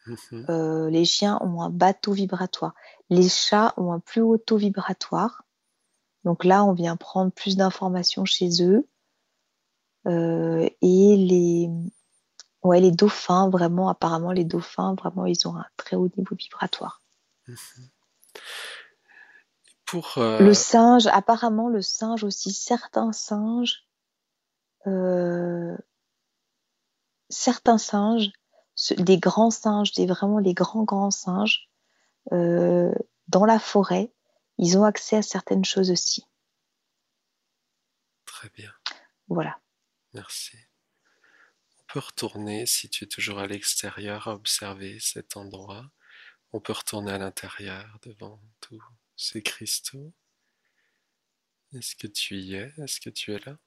[0.06, 0.46] Mhm.
[0.50, 2.74] euh, les chiens ont un bas taux vibratoire.
[3.10, 5.44] Les chats ont un plus haut taux vibratoire.
[6.24, 8.86] Donc là, on vient prendre plus d'informations chez eux.
[10.06, 11.68] Euh, et les,
[12.62, 17.02] ouais, les dauphins, vraiment, apparemment, les dauphins, vraiment, ils ont un très haut niveau vibratoire.
[19.84, 23.86] Pour Le euh, singe, apparemment, le singe aussi, certains singes,
[24.86, 25.76] euh,
[27.28, 28.30] certains singes,
[28.74, 31.68] ce- des grands singes, des vraiment les grands grands singes,
[32.32, 32.92] euh,
[33.28, 34.12] dans la forêt,
[34.58, 36.26] ils ont accès à certaines choses aussi.
[38.24, 38.70] très bien,
[39.28, 39.58] Voilà.
[40.16, 40.56] Merci.
[41.92, 45.90] peut retourner, si tu es toujours à l'extérieur, à observer cet endroit.
[46.52, 48.82] On peut retourner à l'intérieur devant tous
[49.14, 50.12] ces cristaux.
[51.74, 52.72] Est-ce que tu y es?
[52.78, 53.58] Est-ce que tu es là?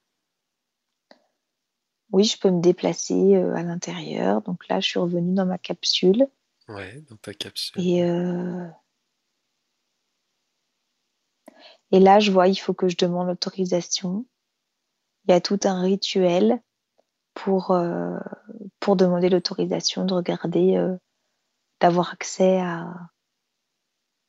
[2.12, 4.42] Oui, je peux me déplacer euh, à l'intérieur.
[4.42, 6.26] Donc là, je suis revenue dans ma capsule.
[6.68, 7.80] Ouais, dans ta capsule.
[7.80, 8.66] Et, euh,
[11.92, 14.26] et là, je vois, il faut que je demande l'autorisation.
[15.30, 16.60] Il y a tout un rituel
[17.34, 18.18] pour, euh,
[18.80, 20.96] pour demander l'autorisation de regarder, euh,
[21.78, 22.92] d'avoir accès à,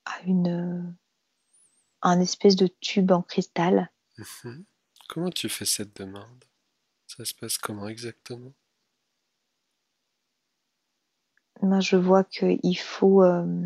[0.06, 0.96] à une
[2.04, 3.92] un espèce de tube en cristal.
[4.20, 4.64] Mhm.
[5.10, 6.46] Comment tu fais cette demande?
[7.08, 8.54] Ça se passe comment exactement?
[11.64, 13.66] Moi, je vois qu'il faut, euh,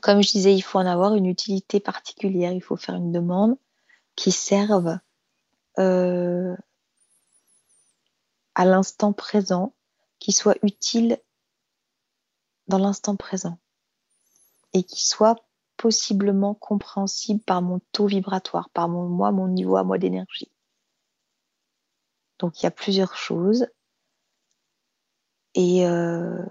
[0.00, 2.50] comme je disais, il faut en avoir une utilité particulière.
[2.50, 3.56] Il faut faire une demande
[4.16, 4.98] qui serve
[5.78, 6.56] euh,
[8.54, 9.74] à l'instant présent,
[10.18, 11.18] qui soit utile
[12.68, 13.58] dans l'instant présent
[14.72, 15.44] et qui soit
[15.76, 20.50] possiblement compréhensible par mon taux vibratoire, par mon moi, mon niveau à moi d'énergie.
[22.38, 23.66] Donc il y a plusieurs choses.
[25.54, 26.44] Et euh,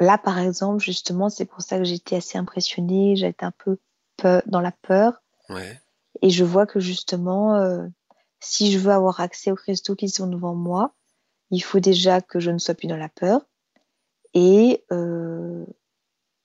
[0.00, 3.78] là, par exemple, justement, c'est pour ça que j'étais assez impressionnée, j'étais un peu
[4.46, 5.22] dans la peur.
[6.22, 7.86] Et je vois que justement, euh,
[8.40, 10.94] si je veux avoir accès aux cristaux qui sont devant moi,
[11.50, 13.46] il faut déjà que je ne sois plus dans la peur.
[14.34, 15.66] Et euh,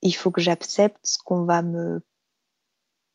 [0.01, 2.01] il faut que j'accepte ce qu'on va me,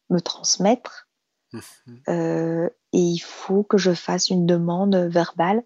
[0.09, 1.09] me transmettre.
[1.53, 2.03] Mhm.
[2.09, 5.65] Euh, et il faut que je fasse une demande verbale.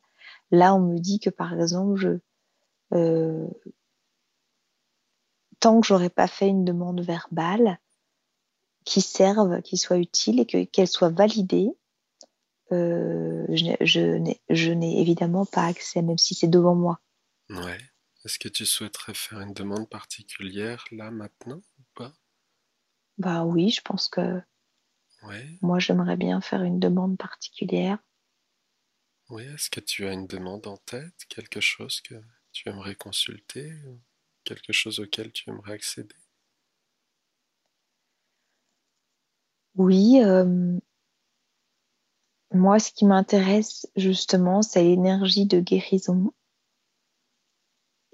[0.51, 2.19] Là, on me dit que par exemple, je,
[2.95, 3.47] euh,
[5.61, 7.79] tant que j'aurais pas fait une demande verbale
[8.85, 11.71] qui serve, qui soit utile et que, qu'elle soit validée,
[12.73, 17.01] euh, je, n'ai- évidemment pas accès, même si c'est devant moi.
[17.49, 17.81] Ouais.
[18.27, 22.15] Est-ce que tu souhaiterais faire une demande particulière là maintenant ou pas?
[23.19, 24.41] Bah oui, je pense que
[25.23, 25.61] Ouais.
[25.63, 27.99] moi, j'aimerais bien faire une demande particulière.
[29.29, 32.15] Oui, est-ce que tu as une demande en tête, quelque chose que
[32.53, 33.71] tu aimerais consulter,
[34.45, 36.17] quelque chose auquel tu aimerais accéder?
[39.77, 40.79] Oui, euh,
[42.53, 46.33] moi, ce qui m'intéresse justement, c'est l'énergie de guérison.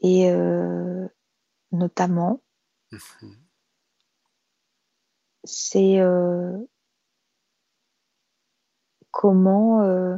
[0.02, 1.06] Et euh,
[1.72, 2.42] notamment,
[2.92, 3.36] Mhm.
[5.44, 6.56] c'est euh,
[9.10, 10.16] comment, euh,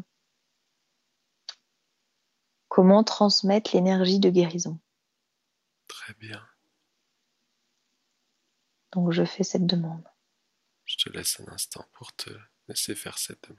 [2.69, 4.79] comment transmettre l'énergie de guérison.
[5.89, 6.41] Très bien.
[8.93, 10.05] Donc, je fais cette demande.
[10.85, 12.31] Je te laisse un instant pour te
[12.69, 13.59] laisser faire cette demande.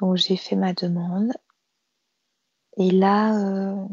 [0.00, 1.32] Donc, j'ai fait ma demande.
[2.76, 3.86] Et là, euh,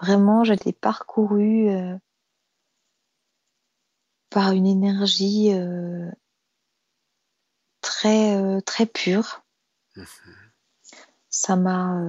[0.00, 1.96] vraiment, je l'ai parcouru euh,
[4.30, 6.10] par une énergie euh,
[7.80, 9.44] très, euh, très pure.
[9.96, 10.06] Mhm.
[11.28, 12.00] Ça m'a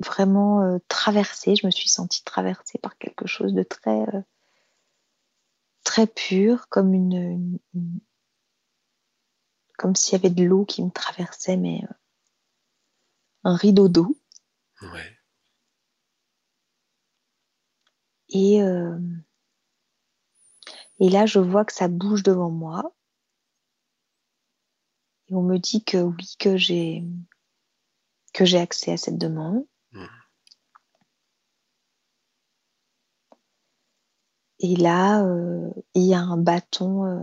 [0.00, 1.56] vraiment euh, traversée.
[1.56, 4.22] Je me suis sentie traversée par quelque chose de très, euh,
[5.84, 8.00] très pur, comme une, une- une-
[9.76, 11.94] comme s'il y avait de l'eau qui me traversait, mais euh,
[13.44, 14.16] un rideau d'eau.
[14.82, 15.18] Ouais.
[18.30, 18.60] Et,
[21.00, 22.92] et là, je vois que ça bouge devant moi.
[25.28, 27.04] Et on me dit que oui, que j'ai
[28.32, 29.64] que j'ai accès à cette demande.
[34.60, 37.04] Et là, euh, il y a un bâton.
[37.06, 37.22] euh,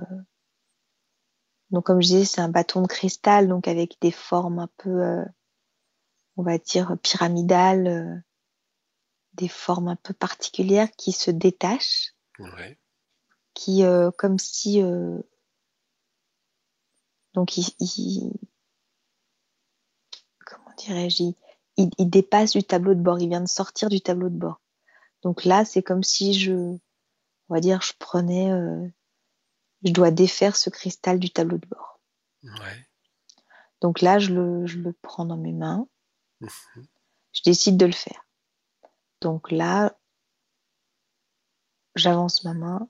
[1.70, 5.04] donc, comme je disais, c'est un bâton de cristal, donc avec des formes un peu,
[5.04, 5.24] euh,
[6.38, 8.16] on va dire, pyramidales, euh,
[9.34, 12.80] des formes un peu particulières qui se détachent, Ouais.
[13.54, 15.20] qui, euh, comme si, euh,
[17.34, 18.32] donc, il, il-
[20.46, 21.36] comment dirais-je, il,
[21.78, 24.62] il, il dépasse du tableau de bord, il vient de sortir du tableau de bord.
[25.24, 26.78] Donc là, c'est comme si je,
[27.50, 28.88] on va dire, je prenais, euh,
[29.84, 32.00] je dois défaire ce cristal du tableau de bord.
[32.44, 32.88] Ouais.
[33.82, 35.88] Donc là, je le, je le prends dans mes mains,
[36.42, 36.88] Mhm.
[37.34, 38.28] je décide de le faire.
[39.22, 39.98] Donc là,
[41.96, 42.90] j'avance ma main,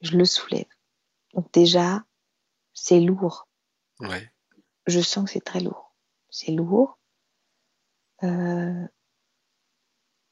[0.00, 0.66] je le soulève.
[1.34, 2.04] Donc déjà,
[2.74, 3.48] c'est lourd.
[4.00, 4.32] Ouais.
[4.86, 5.94] Je sens que c'est très lourd.
[6.30, 6.98] C'est lourd.
[8.24, 8.86] Euh,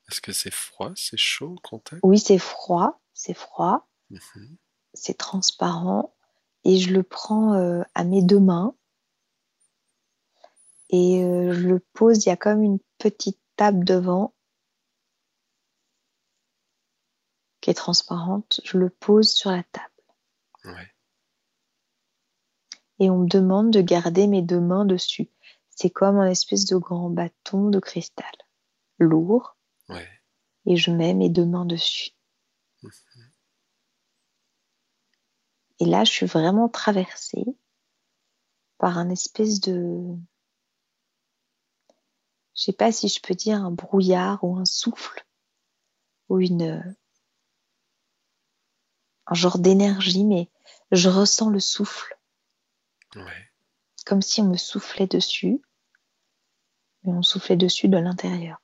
[0.09, 2.01] Est-ce que c'est froid, c'est chaud au contact?
[2.05, 3.87] oui, c'est froid, c'est froid.
[4.11, 4.57] Mhm.
[4.95, 6.13] c'est transparent
[6.65, 8.75] et je le prends euh, à mes deux mains
[10.89, 14.35] et euh, je le pose, il y a comme une petite table devant
[17.61, 19.93] qui est transparente, je le pose sur la table.
[20.65, 20.93] Ouais.
[22.99, 25.29] Et on me demande de garder mes deux mains dessus.
[25.71, 28.33] C'est comme un espèce de grand bâton de cristal,
[28.99, 29.57] lourd,
[29.89, 30.09] Ouais.
[30.67, 32.11] et je mets mes deux mains dessus.
[35.81, 37.47] Et là, je suis vraiment traversée
[38.79, 40.15] par un espèce de...
[42.55, 45.27] Je sais pas si je peux dire un brouillard ou un souffle
[46.29, 46.95] ou une...
[49.27, 50.51] un genre d'énergie, mais
[50.93, 52.17] je ressens le souffle,
[53.17, 53.51] Ouais.
[54.07, 55.61] comme si on me soufflait dessus,
[57.03, 58.63] mais on soufflait dessus de l'intérieur.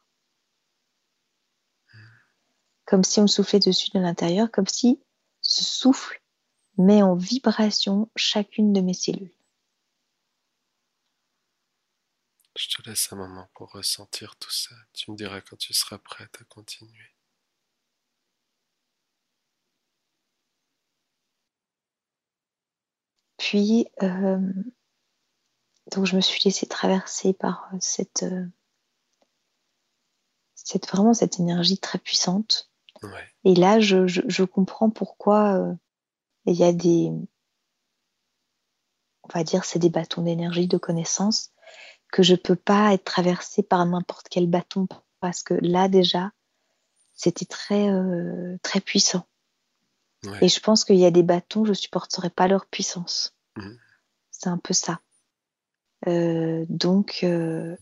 [2.85, 5.00] Comme si on me soufflait dessus de l'intérieur, comme si
[5.40, 6.22] ce souffle
[6.79, 9.33] met en vibration chacune de mes cellules.
[12.57, 14.75] Je te laisse un moment pour ressentir tout ça.
[14.95, 17.12] Tu me diras quand tu seras prête à continuer.
[23.37, 24.41] Puis, euh,
[25.93, 28.47] donc je me suis laissée traverser par euh, cette, euh,
[30.55, 32.71] cette vraiment cette énergie très puissante.
[33.03, 33.29] Ouais.
[33.45, 35.75] Et là, je, je, je comprends pourquoi euh,
[36.47, 37.11] il y a des,
[39.23, 41.53] on va dire, c'est des bâtons d'énergie, de connaissance,
[42.13, 44.87] que je peux pas être traversée par n'importe quel bâton
[45.21, 46.31] parce que là déjà,
[47.15, 49.27] c'était très euh, très puissant.
[50.25, 50.39] Ouais.
[50.43, 53.35] Et je pense qu'il y a des bâtons, je supporterais pas leur puissance.
[53.57, 53.79] Mhm.
[54.31, 55.01] C'est un peu ça.
[56.07, 57.77] Euh, donc, euh,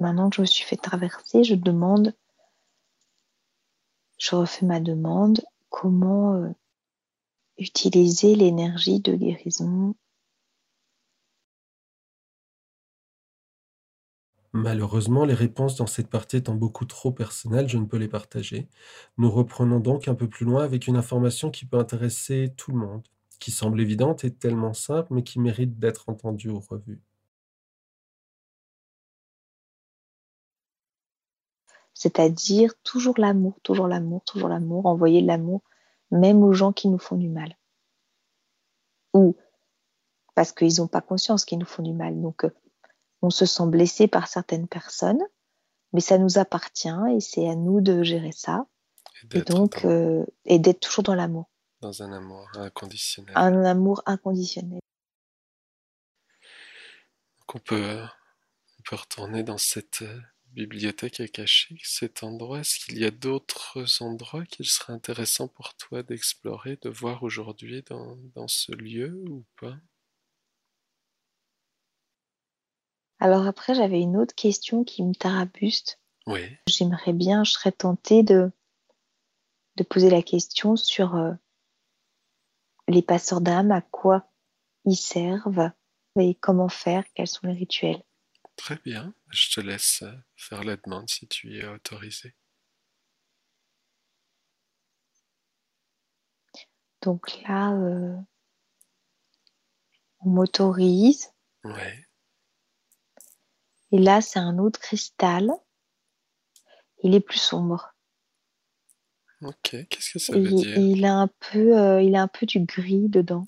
[0.00, 2.14] maintenant que je me suis fait traverser, je demande,
[4.18, 5.40] je refais ma demande,
[5.74, 6.50] comment euh,
[7.58, 9.96] utiliser l'énergie de guérison.
[14.52, 18.68] Malheureusement, les réponses dans cette partie étant beaucoup trop personnelles, je ne peux les partager.
[19.18, 22.78] Nous reprenons donc un peu plus loin avec une information qui peut intéresser tout le
[22.78, 23.02] monde,
[23.40, 27.00] qui semble évidente et tellement simple, mais qui mérite d'être entendue ou revue.
[31.94, 35.62] C'est-à-dire toujours l'amour, toujours l'amour, toujours l'amour, envoyer de l'amour,
[36.10, 37.56] même aux gens qui nous font du mal.
[39.14, 39.36] Ou
[40.34, 42.20] parce qu'ils n'ont pas conscience qu'ils nous font du mal.
[42.20, 42.50] Donc, euh,
[43.22, 45.22] on se sent blessé par certaines personnes,
[45.92, 48.66] mais ça nous appartient et c'est à nous de gérer ça.
[49.32, 51.48] Et donc, euh, et d'être toujours dans l'amour.
[51.80, 53.32] dans un amour inconditionnel.
[53.36, 54.80] Un amour inconditionnel.
[57.38, 58.02] Donc on peut,
[58.78, 60.20] on peut retourner dans cette euh,
[60.54, 62.60] bibliothèque à cacher, cet endroit.
[62.60, 67.82] Est-ce qu'il y a d'autres endroits qu'il serait intéressant pour toi d'explorer, de voir aujourd'hui
[67.82, 69.76] dans, dans ce lieu ou pas?
[73.18, 76.00] Alors après, j'avais une autre question qui me tarabuste.
[76.26, 78.50] Oui, J'aimerais bien, je serais tentée de,
[79.76, 81.32] de poser la question sur euh,
[82.88, 84.26] les passeurs d'âme, à quoi
[84.84, 85.70] ils servent
[86.18, 88.02] et comment faire, quels sont les rituels.
[88.56, 89.14] Très bien.
[89.30, 92.34] Je te laisse euh, faire la demande si tu y es autorisé.
[97.02, 98.16] Donc là, euh,
[100.18, 101.30] on m'autorise.
[101.64, 102.06] Ouais,
[103.92, 105.50] Et là, c'est un autre cristal.
[107.04, 107.94] Il est plus sombre.
[109.42, 109.86] ok.
[109.88, 110.76] Qu'est-ce que ça Et veut il, dire?
[110.76, 113.46] il a un peu, euh, il a un peu du gris dedans.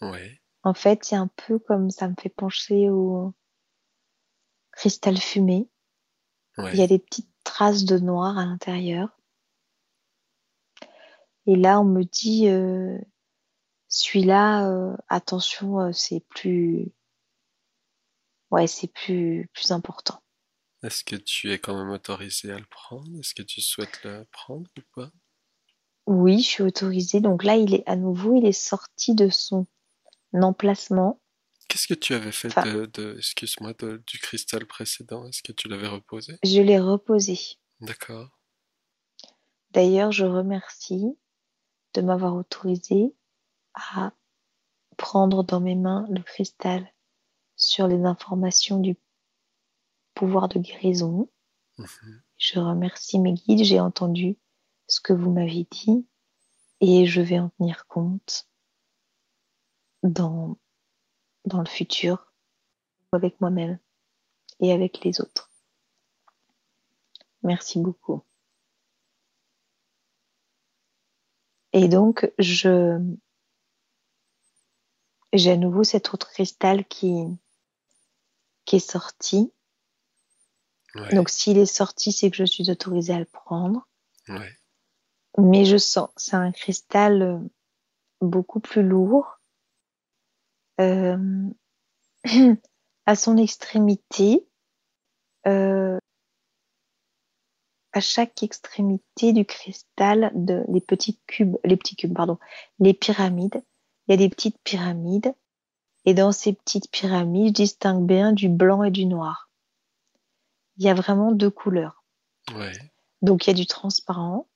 [0.00, 3.32] Ouais, En fait, c'est un peu comme ça me fait pencher au
[4.74, 5.68] cristal fumé.
[6.58, 9.08] Il y a des petites traces de noir à l'intérieur.
[11.46, 12.96] Et là, on me dit, euh,
[13.88, 16.92] celui-là, euh, attention, euh, c'est plus,
[18.50, 20.22] ouais, c'est plus, plus important.
[20.82, 23.18] Est-ce que tu es quand même autorisé à le prendre?
[23.18, 25.10] Est-ce que tu souhaites le prendre ou pas?
[26.06, 27.20] Oui, je suis autorisée.
[27.20, 29.66] Donc là, il est à nouveau, il est sorti de son
[30.32, 31.20] emplacement.
[31.68, 35.26] Qu'est-ce que tu avais fait Enfin, de, de- excuse-moi, de- du cristal précédent?
[35.26, 36.38] Est-ce que tu l'avais reposé?
[36.44, 37.38] je l'ai reposé.
[37.80, 38.28] D'accord.
[39.70, 41.18] D'ailleurs, je remercie
[41.94, 43.14] de m'avoir autorisé
[43.74, 44.12] à
[44.96, 46.92] prendre dans mes mains le cristal
[47.56, 48.96] sur les informations du
[50.14, 51.28] pouvoir de guérison.
[51.78, 52.22] Mhm.
[52.36, 54.36] Je remercie mes guides, j'ai entendu
[54.86, 56.06] ce que vous m'avez dit
[56.80, 58.48] et je vais en tenir compte
[60.02, 60.58] dans,
[61.44, 62.32] dans le futur
[63.12, 63.78] avec moi-même
[64.60, 65.50] et avec les autres.
[67.42, 68.22] Merci beaucoup.
[71.72, 72.98] Et donc, je
[75.32, 77.26] j'ai à nouveau cet autre cristal qui,
[78.64, 79.52] qui est sorti.
[81.10, 83.88] Donc, s'il est sorti, c'est que je suis autorisée à le prendre.
[85.38, 87.42] Mais je sens, c'est un cristal
[88.20, 89.40] beaucoup plus lourd.
[90.80, 91.50] Euh,
[93.06, 94.46] à son extrémité,
[95.46, 95.98] euh,
[97.92, 102.38] à chaque extrémité du cristal, de, les petits cubes, les petits cubes, pardon,
[102.78, 103.62] les pyramides,
[104.06, 105.34] il y a des petites pyramides.
[106.06, 109.48] Et dans ces petites pyramides, je distingue bien du blanc et du noir.
[110.76, 112.04] Il y a vraiment deux couleurs.
[113.22, 114.46] Donc il y a du transparent,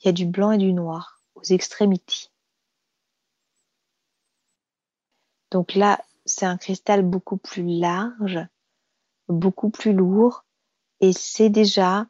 [0.00, 2.28] il y a du blanc et du noir aux extrémités.
[5.50, 8.40] Donc là, c'est un cristal beaucoup plus large,
[9.28, 10.44] beaucoup plus lourd,
[11.00, 12.06] et c'est déjà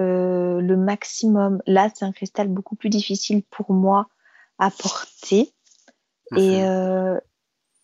[0.00, 1.62] euh, le maximum.
[1.66, 4.08] Là, c'est un cristal beaucoup plus difficile pour moi
[4.58, 5.52] à porter.
[6.36, 6.64] Et mhm.
[6.64, 7.20] euh,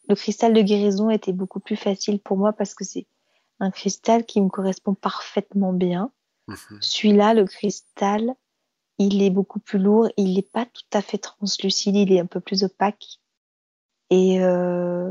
[0.09, 3.07] le cristal de guérison était beaucoup plus facile pour moi parce que c'est
[3.59, 6.13] un cristal qui me correspond parfaitement bien.
[6.47, 6.79] Mhm.
[6.81, 8.35] Celui-là, le cristal,
[8.99, 12.27] il est beaucoup plus lourd, il n'est pas tout à fait translucide, il est un
[12.27, 13.21] peu plus opaque.
[14.17, 15.11] Et euh,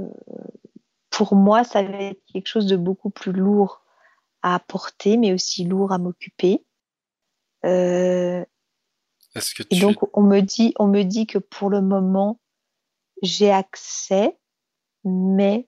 [1.10, 3.82] pour moi, ça va être quelque chose de beaucoup plus lourd
[4.44, 6.66] à porter, mais aussi lourd à m'occuper.
[7.66, 8.46] Euh,
[9.72, 12.40] et donc, on me dit, on me dit que pour le moment,
[13.22, 14.40] j'ai accès,
[15.04, 15.68] mais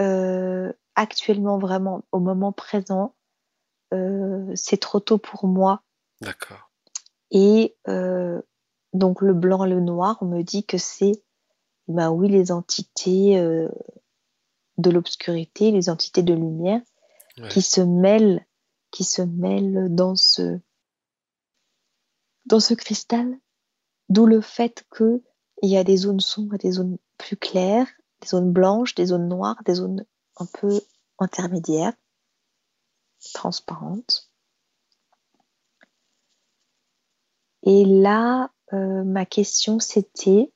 [0.00, 3.14] euh, actuellement, vraiment, au moment présent,
[3.92, 5.82] euh, c'est trop tôt pour moi.
[6.22, 6.70] D'accord.
[7.30, 7.76] Et
[8.94, 11.22] donc, le blanc et le noir, on me dit que c'est,
[11.90, 13.36] ben oui, les entités
[14.78, 16.80] de l'obscurité, les entités de lumière
[17.48, 18.46] qui se mêlent,
[18.90, 20.58] qui se mêlent dans ce,
[22.46, 23.38] dans ce cristal.
[24.08, 25.22] D'où le fait que
[25.62, 27.86] il y a des zones sombres et des zones plus claires,
[28.20, 30.04] des zones blanches, des zones noires, des zones
[30.36, 30.80] un peu
[31.18, 31.92] intermédiaires,
[33.34, 34.30] transparentes.
[37.62, 40.50] Et là, euh, ma question c'était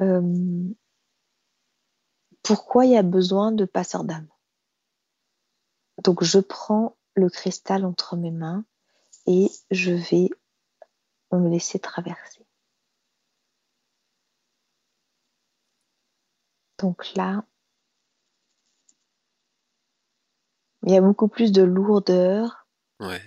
[0.00, 0.74] euh,
[2.42, 4.28] pourquoi il y a besoin de passeur d'âme?
[6.02, 8.64] Donc je prends le cristal entre mes mains
[9.26, 10.30] et je vais
[11.32, 12.46] me laisser traverser.
[16.78, 17.44] Donc là,
[20.84, 22.66] il y a beaucoup plus de lourdeur.
[23.00, 23.20] Ouais.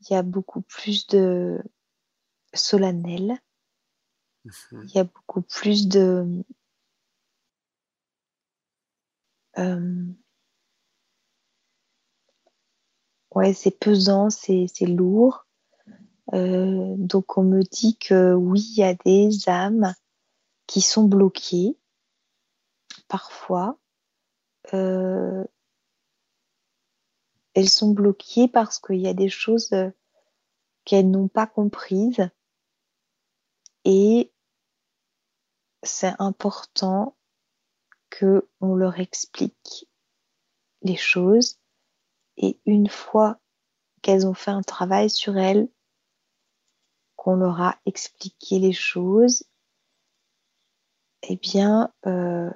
[0.00, 1.62] Il y a beaucoup plus de
[2.52, 3.38] solennel.
[4.44, 4.84] Mhm.
[4.84, 6.26] Il y a beaucoup plus de
[9.58, 10.04] euh,
[13.34, 15.46] ouais, c'est pesant, c'est lourd.
[16.32, 19.94] Euh, donc on me dit que oui, il y a des âmes
[20.66, 21.76] qui sont bloquées
[23.08, 23.76] parfois,
[24.72, 25.44] euh,
[27.54, 29.74] elles sont bloquées parce qu'il y a des choses
[30.84, 32.30] qu'elles n'ont pas comprises
[33.84, 34.32] et
[35.82, 37.16] c'est important
[38.10, 39.88] que on leur explique
[40.82, 41.58] les choses
[42.36, 43.38] et une fois
[44.02, 45.68] qu'elles ont fait un travail sur elles,
[47.16, 49.44] qu'on leur a expliqué les choses,
[51.22, 52.50] eh bien, euh,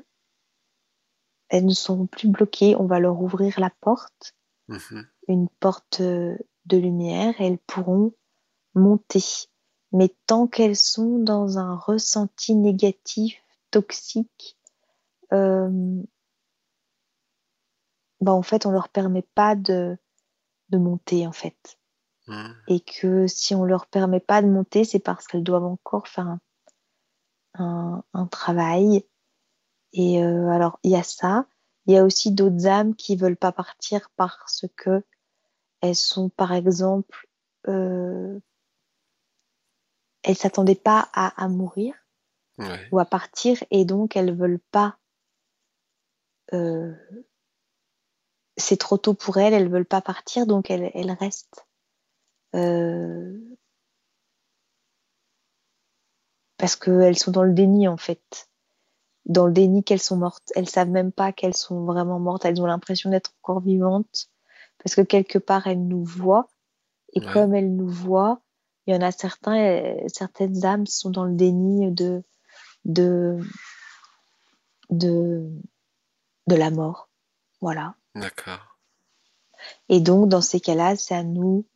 [1.48, 2.74] elles ne seront plus bloquées.
[2.76, 4.34] On va leur ouvrir la porte,
[4.68, 5.06] mhm.
[5.28, 6.38] une porte de
[6.70, 8.14] lumière, et elles pourront
[8.74, 9.20] monter.
[9.94, 13.40] Mais tant qu'elles sont dans un ressenti négatif,
[13.70, 14.58] toxique,
[15.32, 16.02] euh,
[18.20, 19.96] bah, en fait, on leur permet pas de,
[20.68, 21.78] de monter, en fait.
[22.26, 22.54] Mhm.
[22.68, 26.36] Et que si on leur permet pas de monter, c'est parce qu'elles doivent encore faire
[27.54, 29.06] un, un travail
[29.94, 31.46] et euh, alors, il y a ça.
[31.86, 35.04] Il y a aussi d'autres âmes qui veulent pas partir parce que
[35.80, 37.28] elles sont, par exemple,
[37.68, 38.38] euh,
[40.24, 41.94] elles s'attendaient pas à, mourir
[42.92, 44.98] ou à partir et donc elles veulent pas.
[46.52, 46.94] Euh,
[48.56, 51.66] c'est trop tôt pour elles, elles veulent pas partir donc elles, elles restent.
[52.54, 53.38] Euh,
[56.56, 58.48] parce qu'elles sont dans le déni en fait
[59.26, 60.52] dans le déni qu'elles sont mortes.
[60.54, 62.44] Elles savent même pas qu'elles sont vraiment mortes.
[62.44, 64.28] Elles ont l'impression d'être encore vivantes
[64.82, 66.48] parce que quelque part elles nous voient.
[67.16, 68.40] Et comme elles nous voient,
[68.86, 72.22] il y en a certains, euh, certaines âmes sont dans le déni de
[72.84, 73.38] de
[74.90, 75.50] de
[76.46, 77.08] de la mort.
[77.60, 77.94] Voilà.
[78.14, 78.78] D'accord.
[79.88, 81.66] Et donc dans ces cas-là, c'est à nous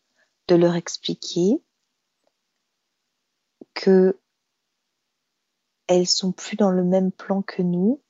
[0.48, 1.62] de leur expliquer
[3.74, 4.18] que
[5.86, 8.02] elles sont plus dans le même plan que nous,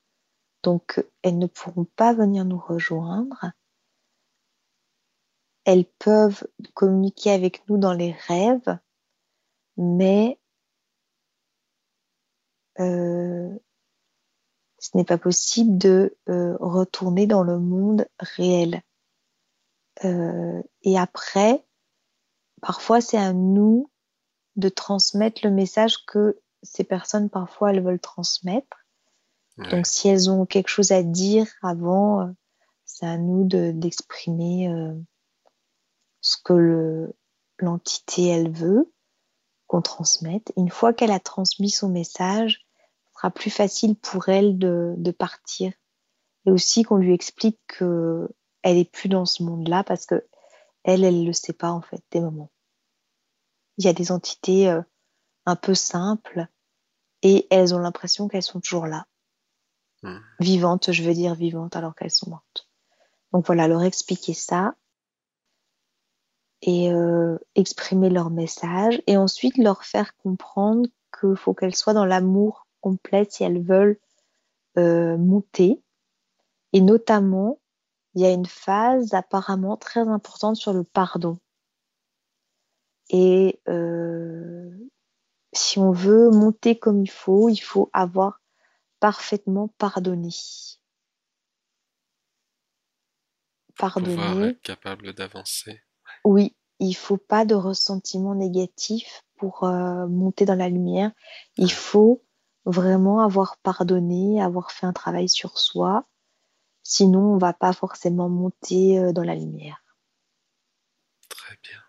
[0.65, 3.53] donc elles ne pourront pas venir nous rejoindre.
[5.65, 6.45] Elles peuvent
[6.75, 8.79] communiquer avec nous dans les rêves,
[9.79, 10.39] mais
[12.81, 13.57] euh,
[14.79, 18.83] ce n'est pas possible de euh, retourner dans le monde réel.
[20.05, 21.65] Euh, et après,
[22.61, 23.91] parfois c'est à nous
[24.57, 28.85] de transmettre le message que ces personnes parfois elles veulent transmettre.
[29.71, 32.33] Donc si elles ont quelque chose à dire avant, euh,
[32.85, 34.73] c'est à nous d'exprimer
[36.21, 37.13] ce que
[37.59, 38.93] l'entité elle veut
[39.69, 40.53] qu'on transmette.
[40.57, 42.67] Une fois qu'elle a transmis son message,
[43.15, 45.73] sera plus facile pour elle de, de partir.
[46.47, 48.29] Et aussi qu'on lui explique que
[48.63, 50.27] elle est plus dans ce monde-là parce que
[50.85, 52.51] elle, elle le sait pas en fait des moments.
[53.77, 54.83] Il y a des entités euh,
[55.47, 56.47] un peu simples
[57.23, 59.07] et elles ont l'impression qu'elles sont toujours là.
[60.03, 60.19] Hmm.
[60.41, 62.69] Vivantes, je veux dire vivantes alors qu'elles sont mortes.
[63.33, 64.75] Donc voilà, leur expliquer ça
[66.63, 70.89] et euh, exprimer leur message et ensuite leur faire comprendre
[71.19, 73.99] qu'il faut qu'elles soient dans l'amour complète si elles veulent
[74.77, 75.83] euh, monter.
[76.73, 77.61] Et notamment,
[78.15, 81.39] il y a une phase apparemment très importante sur le pardon.
[83.11, 84.71] Et euh,
[85.53, 88.41] si on veut monter comme il faut, il faut avoir
[89.01, 90.31] parfaitement pardonné.
[93.79, 94.49] Pardonner.
[94.49, 95.81] être capable d'avancer.
[96.29, 101.11] Oui, il faut pas de ressentiment négatif pour euh, monter dans la lumière.
[101.57, 102.23] Il faut
[102.67, 106.07] vraiment avoir pardonné, avoir fait un travail sur soi.
[106.83, 109.83] Sinon, on va pas forcément monter euh, dans la lumière.
[111.31, 111.81] Très bien.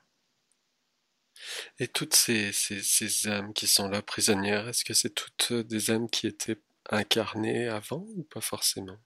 [1.79, 2.53] Et toutes ces,
[3.27, 8.05] âmes qui sont là prisonnières, est-ce que c'est toutes des âmes qui étaient incarnées avant
[8.15, 8.99] ou pas forcément?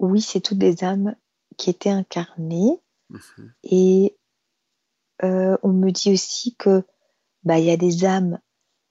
[0.00, 1.14] Oui, c'est toutes des âmes
[1.56, 2.80] qui étaient incarnées.
[3.10, 3.52] Mhm.
[3.64, 4.16] Et
[5.22, 6.82] euh, on me dit aussi que
[7.44, 8.38] bah, il y a des âmes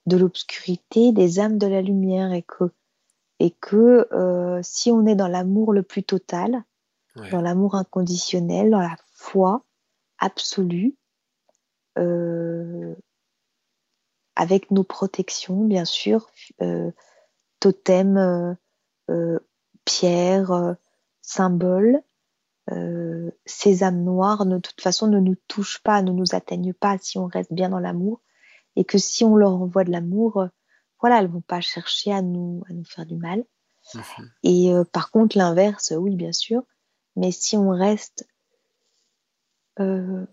[0.06, 2.66] de l'obscurité, des âmes de la lumière, et que,
[3.40, 6.64] et que euh, si on est dans l'amour le plus total,
[7.32, 9.64] dans l'amour inconditionnel, dans la foi
[10.18, 10.96] absolue,
[12.00, 12.96] euh,
[14.36, 16.32] avec nos protections, bien sûr,
[17.60, 18.58] totem,
[19.86, 20.76] pierre,
[21.22, 22.02] symbole,
[23.46, 27.18] ces âmes noires, de toute façon, ne nous touchent pas, ne nous atteignent pas si
[27.18, 28.22] on reste bien dans l'amour
[28.76, 30.48] et que si on leur envoie de l'amour, euh,
[31.00, 33.44] voilà, elles vont pas chercher à nous, à nous faire du mal.
[34.44, 36.64] Et euh, par contre, l'inverse, oui, bien sûr.
[37.16, 38.28] Mais si on reste
[39.80, 40.26] euh,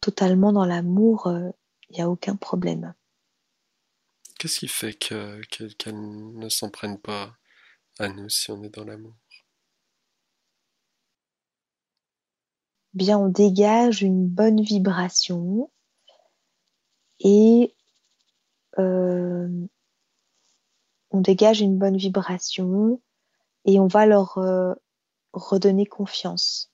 [0.00, 1.30] totalement dans l'amour,
[1.90, 2.94] il n'y a aucun problème.
[4.38, 5.42] Qu'est-ce qui fait qu'elles
[5.94, 7.36] ne s'en prennent pas
[7.98, 9.14] à nous si on est dans l'amour?
[12.96, 15.70] Bien, on dégage une bonne vibration
[17.20, 17.74] et
[18.78, 19.66] euh,
[21.10, 23.02] on dégage une bonne vibration
[23.66, 24.72] et on va leur euh,
[25.34, 26.72] redonner confiance.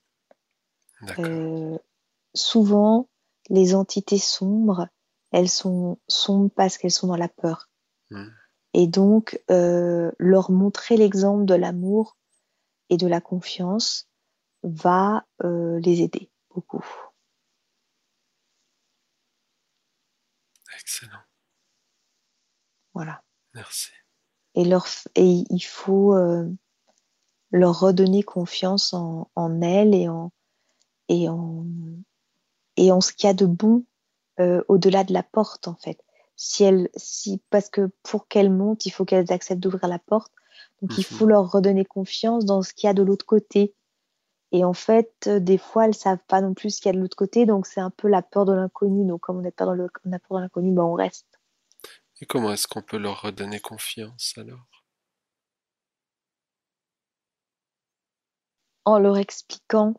[1.19, 1.77] Euh,
[2.33, 3.09] souvent,
[3.49, 4.87] les entités sombres,
[5.31, 7.67] elles sont sombres parce qu'elles sont dans la peur.
[8.11, 8.29] Hmm.
[8.73, 12.15] Et donc, leur montrer l'exemple de l'amour
[12.89, 14.07] et de la confiance
[14.63, 16.85] va les aider beaucoup.
[20.79, 21.19] Excellent.
[22.93, 23.23] Voilà.
[23.53, 23.91] Merci.
[24.55, 24.85] Et, leur,
[25.15, 26.49] et il faut euh,
[27.51, 30.31] leur redonner confiance en, en elles et en,
[31.09, 31.65] et, en,
[32.77, 33.85] et en ce qu'il y a de bon
[34.39, 36.03] euh, au-delà de la porte, en fait.
[36.35, 40.31] Si elles, si, parce que pour qu'elles montent, il faut qu'elles acceptent d'ouvrir la porte.
[40.81, 41.17] Donc, il mhm.
[41.17, 43.75] faut leur redonner confiance dans ce qu'il y a de l'autre côté.
[44.53, 46.95] Et en fait, euh, des fois, elles savent pas non plus ce qu'il y a
[46.95, 49.03] de l'autre côté, donc c'est un peu la peur de l'inconnu.
[49.03, 51.39] Donc, comme on n'est pas dans le, on a peur de l'inconnu, ben on reste.
[52.21, 54.83] Et comment est-ce qu'on peut leur redonner confiance alors?
[58.85, 59.95] En leur expliquant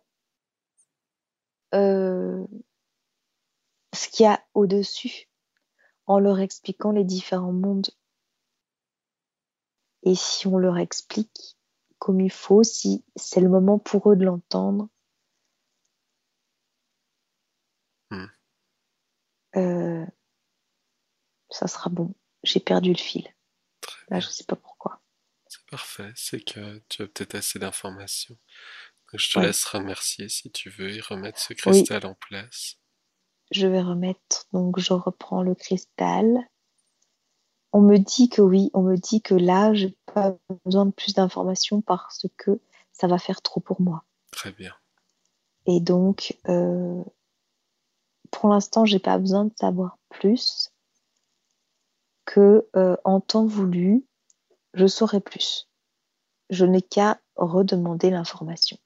[1.75, 2.47] euh,
[3.93, 5.29] ce qu'il y a au-dessus,
[6.07, 7.91] en leur expliquant les différents mondes.
[10.05, 11.57] Et si on leur explique,
[11.99, 14.89] comme il faut, si c'est le moment pour eux de l'entendre.
[18.11, 18.27] Hmm.
[19.57, 20.07] Euh,
[21.51, 22.15] ça sera bon.
[22.43, 23.27] J'ai perdu le fil.
[24.09, 25.01] Là, je ne sais pas pourquoi.
[25.47, 26.13] C'est parfait.
[26.15, 28.37] C'est que tu as peut-être assez d'informations.
[29.13, 32.79] Je te laisse remercier si tu veux et remettre ce cristal en place.
[33.51, 36.27] je vais remettre, donc je reprends le cristal.
[37.75, 41.13] On me dit que oui, on me dit que là, j'ai pas besoin de plus
[41.13, 42.61] d'informations parce que
[42.93, 44.05] ça va faire trop pour moi.
[44.31, 44.73] Très bien.
[45.67, 47.03] Et donc, euh,
[48.31, 50.71] pour l'instant, j'ai pas besoin de savoir plus
[52.25, 54.07] que euh, en temps voulu,
[54.75, 55.69] je saurai plus.
[56.51, 58.79] Je n'ai qu'à redemander l'information.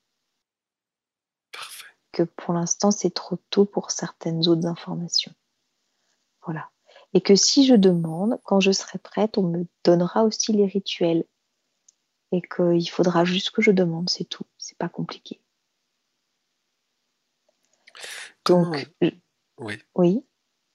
[1.52, 1.84] Parfait.
[2.12, 5.34] Que pour l'instant, c'est trop tôt pour certaines autres informations.
[6.42, 6.70] Voilà.
[7.14, 11.24] Et que si je demande, quand je serai prête, on me donnera aussi les rituels.
[12.32, 14.44] Et qu'il faudra juste que je demande, c'est tout.
[14.58, 15.40] C'est pas compliqué.
[18.44, 19.10] Comment- Donc, je-
[19.58, 19.78] Oui.
[19.94, 20.24] oui.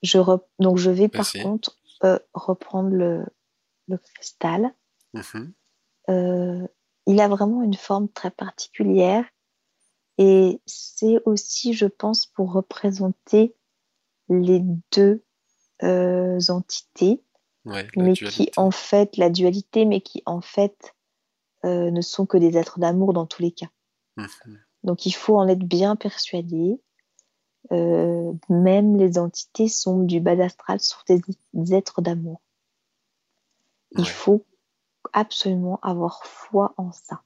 [0.02, 3.24] Je rep- Donc, je vais par contre euh, reprendre le,
[3.88, 4.74] le cristal.
[5.14, 5.54] Mhm.
[6.10, 6.66] Euh,
[7.06, 9.24] il a vraiment une forme très particulière
[10.18, 13.54] et c'est aussi, je pense, pour représenter
[14.28, 14.60] les
[14.92, 15.24] deux
[15.82, 17.22] entités,
[17.64, 20.94] Ouais, la mais qui en fait, la dualité, mais qui en fait
[21.64, 23.70] euh, ne sont que des êtres d'amour dans tous les cas.
[24.16, 24.60] Mhm.
[24.82, 26.80] Donc il faut en être bien persuadé.
[27.72, 31.22] Euh, même les entités sont du bas astral, sont des,
[31.54, 32.42] des êtres d'amour.
[33.92, 34.44] Il Ouais, faut
[35.14, 37.22] absolument avoir foi en ça.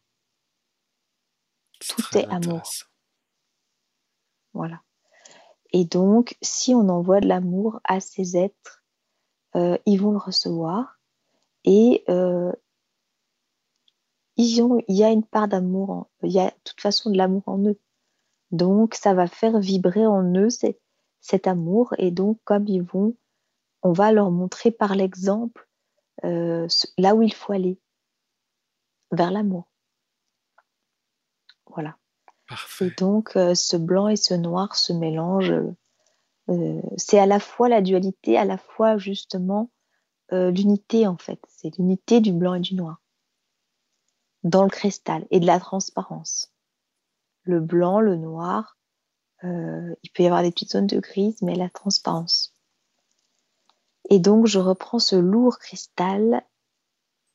[1.81, 2.63] tout est amour.
[4.53, 4.83] Voilà.
[5.73, 8.83] Et donc, si on envoie de l'amour à ces êtres,
[9.57, 10.99] euh, ils vont le recevoir
[11.65, 12.53] et euh,
[14.37, 17.19] ils ont, il y a une part d'amour, il y a de toute façon de
[17.19, 17.79] l'amour en eux.
[18.51, 20.49] Donc, ça va faire vibrer en eux
[21.21, 23.15] cet amour et donc, comme ils vont,
[23.83, 25.69] on va leur montrer par l'exemple
[26.25, 26.67] euh,
[26.97, 27.79] là où il faut aller,
[29.13, 29.69] vers l'amour.
[31.67, 31.98] Voilà.
[32.81, 35.53] Et donc, euh, ce blanc et ce noir se mélangent.
[36.49, 39.71] euh, c'est à la fois la dualité, à la fois justement
[40.33, 41.41] euh, l'unité en fait.
[41.49, 43.03] C'est l'unité du blanc et du noir
[44.45, 46.53] dans le cristal et de la transparence.
[47.43, 48.79] Le blanc, le noir,
[49.45, 52.55] euh, il peut y avoir des petites zones de grise, mais la transparence.
[54.11, 56.45] Et donc, je reprends ce lourd cristal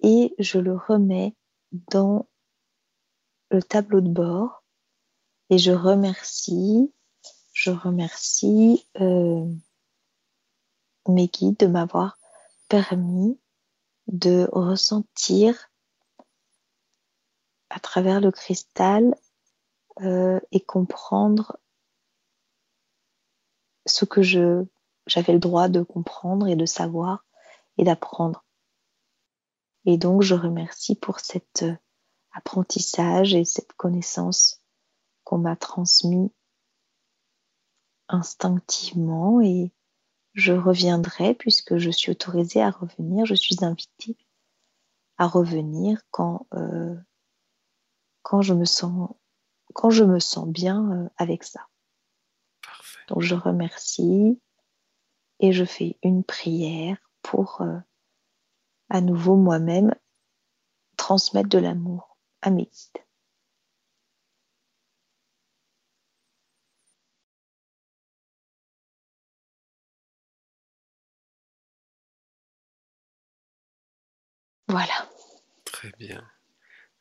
[0.02, 1.36] et je le remets
[1.72, 2.28] dans
[3.52, 4.63] le tableau de bord
[5.54, 6.92] et je remercie,
[7.54, 9.46] je remercie euh,
[11.08, 12.18] mes guides de m'avoir
[12.70, 13.40] permis
[14.08, 15.70] de ressentir
[17.70, 19.14] à travers le cristal
[20.02, 21.60] euh, et comprendre
[23.86, 24.66] ce que je
[25.06, 27.28] j'avais le droit de comprendre et de savoir
[27.78, 28.44] et d'apprendre.
[29.86, 31.76] Et donc je remercie pour cet euh,
[32.32, 34.63] apprentissage et cette connaissance
[35.34, 36.32] qu'on m'a transmis
[38.08, 39.72] instinctivement et
[40.34, 44.16] je reviendrai puisque je suis autorisée à revenir, je suis invitée
[45.18, 46.96] à revenir quand euh,
[48.22, 49.10] quand je me sens
[49.74, 51.68] quand je me sens bien euh, avec ça.
[52.62, 53.00] Parfait.
[53.08, 54.40] Donc je remercie
[55.40, 57.80] et je fais une prière pour euh,
[58.90, 59.96] à nouveau moi-même
[60.96, 63.04] transmettre de l'amour à mes guides.
[74.68, 75.10] Voilà.
[75.66, 76.28] Très bien.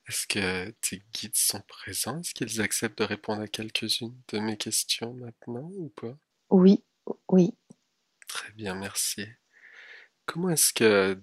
[0.08, 2.20] Est-ce que tes guides sont présents?
[2.20, 6.16] Est-ce qu'ils acceptent de répondre à quelques-unes de mes questions maintenant ou pas?
[6.50, 6.84] Oui,
[7.28, 7.54] oui.
[8.26, 9.26] Très bien, merci.
[10.26, 11.20] Comment est-ce que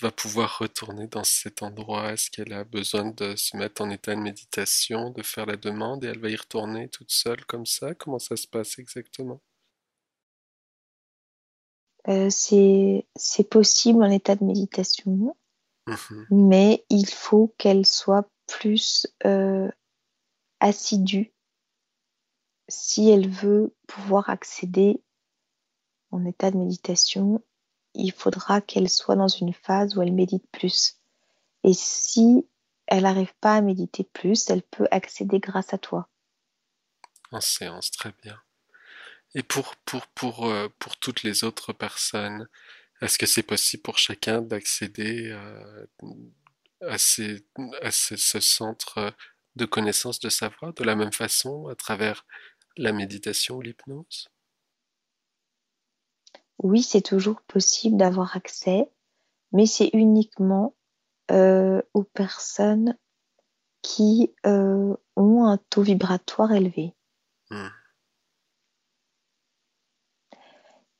[0.00, 2.12] va pouvoir retourner dans cet endroit?
[2.12, 6.04] Est-ce qu'elle a besoin de se mettre en état de méditation, de faire la demande
[6.04, 7.94] et elle va y retourner toute seule comme ça?
[7.94, 9.40] Comment ça se passe exactement?
[12.08, 15.36] Euh, c'est c'est possible en état de méditation,
[15.86, 16.26] Mhm.
[16.30, 19.68] mais il faut qu'elle soit plus euh,
[20.60, 21.32] assidue
[22.68, 25.02] si elle veut pouvoir accéder
[26.10, 27.44] en état de méditation.
[27.94, 30.98] Il faudra qu'elle soit dans une phase où elle médite plus.
[31.64, 32.46] Et si
[32.86, 36.08] elle n'arrive pas à méditer plus, elle peut accéder grâce à toi.
[37.30, 38.38] En séance, très bien.
[39.34, 42.48] Et pour, pour, pour, euh, pour toutes les autres personnes,
[43.02, 45.86] est-ce que c'est possible pour chacun d'accéder euh,
[46.80, 47.44] à, ces,
[47.82, 49.14] à ce, ce centre
[49.56, 52.24] de connaissance de savoir de la même façon à travers
[52.76, 54.28] la méditation ou l'hypnose?
[56.62, 58.88] Oui, c'est toujours possible d'avoir accès,
[59.50, 60.74] mais c'est uniquement
[61.30, 62.96] euh, aux personnes
[63.82, 66.94] qui euh, ont un taux vibratoire élevé.
[67.50, 67.68] Hmm.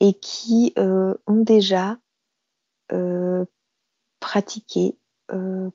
[0.03, 1.97] Et qui ont déjà
[4.21, 4.99] pratiqué,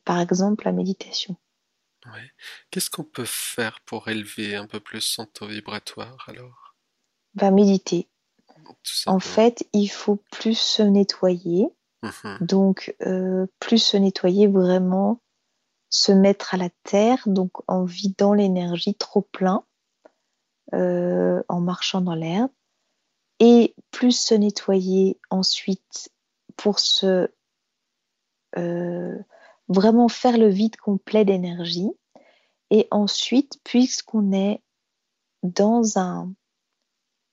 [0.04, 1.38] par exemple, la méditation.
[2.70, 6.76] Qu'est-ce qu'on peut faire pour élever un peu plus son taux vibratoire alors?
[7.36, 8.10] Va méditer.
[9.06, 11.70] En fait, il faut plus se nettoyer.
[12.04, 12.38] Mhm.
[12.42, 12.96] Donc,
[13.60, 15.22] plus se nettoyer vraiment,
[15.90, 19.64] se mettre à la terre, donc en vidant l'énergie trop plein,
[20.74, 22.52] en marchant dans l'herbe.
[23.40, 26.10] Et plus se nettoyer ensuite
[26.56, 27.30] pour se
[29.68, 31.92] vraiment faire le vide complet d'énergie.
[32.70, 34.62] Et ensuite, puisqu'on est
[35.44, 36.34] dans un,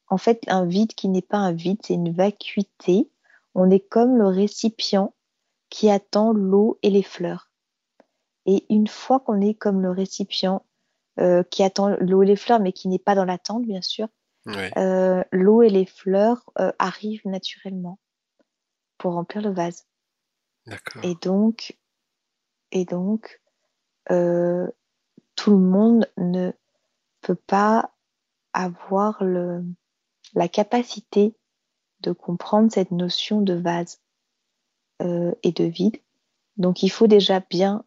[0.09, 3.11] en fait, un vide qui n'est pas un vide, c'est une vacuité,
[3.55, 5.15] on est comme le récipient
[5.71, 7.51] qui attend l'eau et les fleurs.
[8.47, 10.65] Et une fois qu'on est comme le récipient
[11.19, 14.09] euh, qui attend l'eau et les fleurs, mais qui n'est pas dans l'attente, bien sûr,
[14.47, 17.99] euh, l'eau et les fleurs euh, arrivent naturellement
[18.99, 19.87] pour remplir le vase.
[21.03, 21.77] Et donc,
[22.73, 23.41] et donc
[24.11, 24.67] euh,
[25.35, 26.53] tout le monde ne
[27.21, 27.91] peut pas
[28.53, 29.65] avoir le,
[30.35, 31.35] la capacité
[32.01, 34.01] de comprendre cette notion de vase
[35.43, 35.99] et de vide.
[36.57, 37.85] Donc il faut déjà bien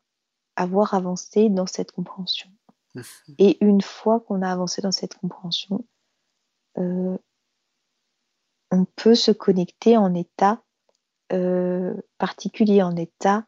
[0.55, 2.49] avoir avancé dans cette compréhension.
[3.39, 5.84] Et une fois qu'on a avancé dans cette compréhension,
[6.78, 7.17] euh,
[8.71, 10.61] on peut se connecter en état
[12.17, 13.45] particulier, en état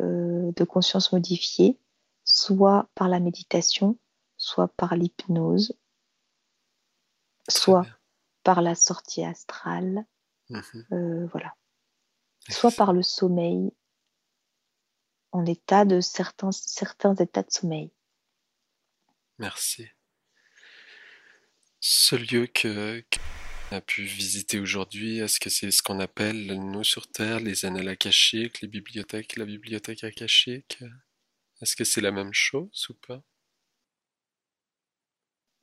[0.00, 1.78] euh, de conscience modifiée,
[2.24, 3.96] soit par la méditation,
[4.36, 5.78] soit par l'hypnose,
[7.48, 7.86] soit
[8.42, 10.04] par la sortie astrale,
[10.50, 10.86] mhm.
[10.92, 11.54] euh, voilà,
[12.48, 13.72] soit par le sommeil,
[15.30, 17.92] en état de certains, certains états de sommeil.
[19.38, 19.86] Merci.
[21.86, 23.04] Ce lieu que,
[23.70, 25.18] a pu visiter aujourd'hui?
[25.18, 29.44] Est-ce que c'est ce qu'on appelle, nous sur Terre, les annales akashiques, les bibliothèques, la
[29.44, 30.78] bibliothèque akashique?
[31.60, 33.22] Est-ce que c'est la même chose ou pas?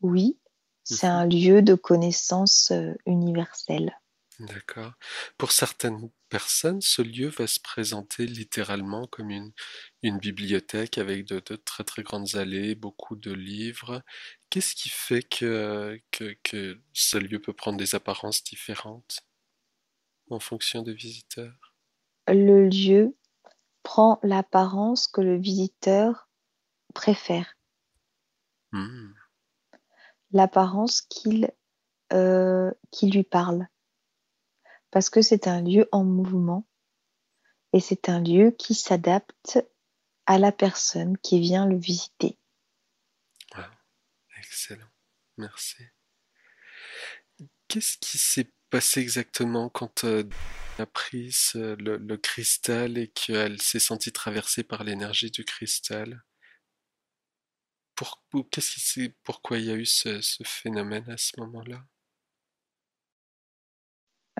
[0.02, 0.40] Oui,
[0.84, 1.14] c'est mhm.
[1.16, 4.00] un lieu de connaissance euh, universelle.
[4.48, 4.94] D'accord.
[5.38, 9.52] Pour certaines personnes, ce lieu va se présenter littéralement comme une,
[10.02, 14.02] une bibliothèque avec de, très très grandes allées, beaucoup de livres.
[14.50, 19.20] Qu'est-ce qui fait que, que, que ce lieu peut prendre des apparences différentes
[20.32, 21.76] en fonction des visiteurs?
[22.28, 23.16] Le lieu
[23.84, 26.30] prend l'apparence que le visiteur
[26.94, 27.56] préfère,
[28.72, 29.14] Hmm.
[30.32, 31.52] l'apparence qu'il
[32.14, 33.68] euh, qui lui parle
[34.92, 36.68] parce que c'est un lieu en mouvement.
[37.74, 39.60] Et c'est un lieu qui s'adapte
[40.26, 42.38] à la personne qui vient le visiter.
[44.38, 44.90] excellent,
[45.38, 45.84] merci.
[47.68, 50.24] Qu'est-ce qui s'est passé exactement quand euh,
[50.78, 56.24] a pris le, cristal et qu'elle s'est sentie traversée par l'énergie du cristal?
[57.96, 61.86] Pour, qu'est-ce Pourquoi il y a eu ce phénomène à ce moment-là?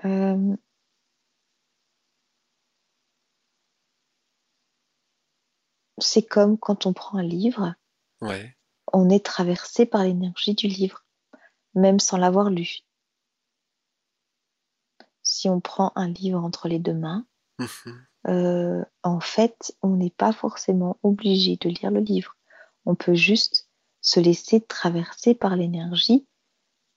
[0.04, 0.56] Euh,
[5.98, 7.74] c'est comme quand on prend un livre,
[8.92, 11.04] on est traversé par l'énergie du livre,
[11.74, 12.80] même sans l'avoir lu.
[15.22, 17.26] Si on prend un livre entre les deux mains,
[17.58, 18.06] mhm.
[18.28, 22.36] euh, en fait, on n'est pas forcément obligé de lire le livre.
[22.84, 23.68] On peut juste
[24.00, 26.26] se laisser traverser par l'énergie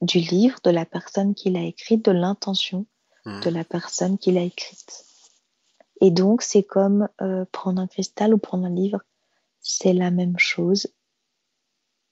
[0.02, 2.86] du livre, de la personne qui l'a écrit, de l'intention
[3.26, 5.06] de la personne qui l'a écrite.
[6.02, 9.02] Et donc, c'est comme euh, prendre un cristal ou prendre un livre,
[9.62, 10.88] c'est la même chose.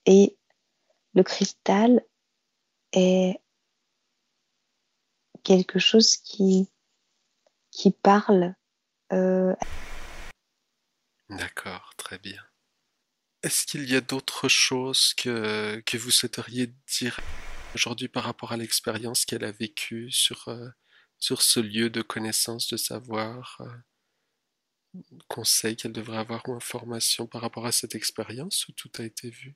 [0.06, 0.38] Et
[1.14, 2.04] le cristal
[2.94, 3.40] est
[5.44, 6.70] quelque chose qui,
[7.72, 8.56] qui parle.
[9.12, 9.56] Euh,
[11.30, 12.42] D'accord, très bien.
[13.44, 17.20] Est-ce qu'il y a d'autres choses que, que vous souhaiteriez dire
[17.76, 20.70] aujourd'hui par rapport à l'expérience qu'elle a vécue sur, euh,
[21.24, 25.00] sur ce lieu de connaissance, de savoir, euh,
[25.30, 29.30] conseil qu'elle devrait avoir ou information par rapport à cette expérience ou tout a été
[29.30, 29.56] vu?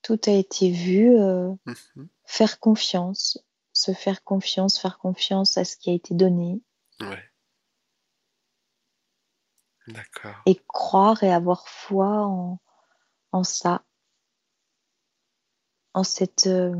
[0.00, 1.18] Tout a été vu.
[1.18, 2.08] Euh, mhm.
[2.24, 6.62] Faire confiance, se faire confiance, faire confiance à ce qui a été donné.
[7.00, 7.32] Ouais.
[9.88, 10.36] D'accord.
[10.46, 12.60] Et croire et avoir foi en,
[13.32, 13.84] en ça,
[15.94, 16.76] en cette, euh,